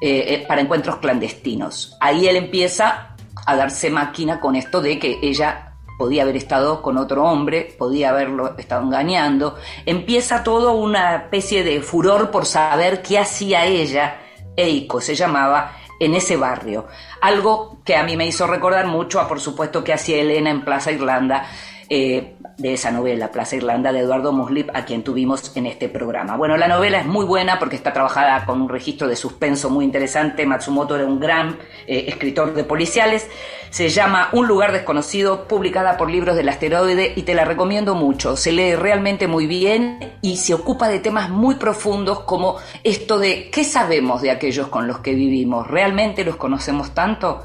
[0.01, 1.97] eh, para encuentros clandestinos.
[2.01, 5.64] Ahí él empieza a darse máquina con esto de que ella
[5.99, 9.57] podía haber estado con otro hombre, podía haberlo estado engañando.
[9.87, 14.21] Empieza todo una especie de furor por saber qué hacía ella,
[14.57, 16.87] Eiko se llamaba, en ese barrio.
[17.21, 20.65] Algo que a mí me hizo recordar mucho a, por supuesto, que hacía Elena en
[20.65, 21.47] Plaza Irlanda.
[21.89, 26.37] eh, de esa novela, Plaza Irlanda, de Eduardo Muslip, a quien tuvimos en este programa.
[26.37, 29.85] Bueno, la novela es muy buena porque está trabajada con un registro de suspenso muy
[29.85, 30.47] interesante.
[30.47, 33.29] Matsumoto era un gran eh, escritor de policiales.
[33.71, 38.37] Se llama Un lugar desconocido, publicada por Libros del Asteroide y te la recomiendo mucho.
[38.37, 43.51] Se lee realmente muy bien y se ocupa de temas muy profundos como esto de
[43.51, 45.67] qué sabemos de aquellos con los que vivimos.
[45.67, 47.43] ¿Realmente los conocemos tanto?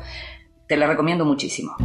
[0.68, 1.76] Te la recomiendo muchísimo.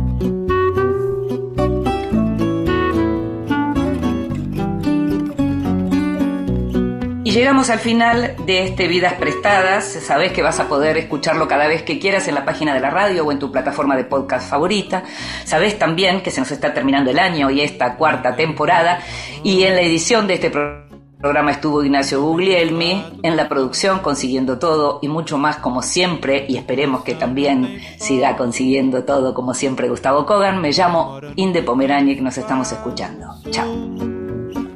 [7.34, 9.84] Llegamos al final de este Vidas Prestadas.
[9.84, 12.90] Sabes que vas a poder escucharlo cada vez que quieras en la página de la
[12.90, 15.02] radio o en tu plataforma de podcast favorita.
[15.44, 19.00] Sabes también que se nos está terminando el año y esta cuarta temporada.
[19.42, 20.84] Y en la edición de este pro-
[21.20, 26.44] programa estuvo Ignacio Guglielmi, en la producción consiguiendo todo y mucho más como siempre.
[26.48, 30.60] Y esperemos que también siga consiguiendo todo como siempre Gustavo Kogan.
[30.60, 33.26] Me llamo Inde Pomeraniec, nos estamos escuchando.
[33.50, 34.13] Chao.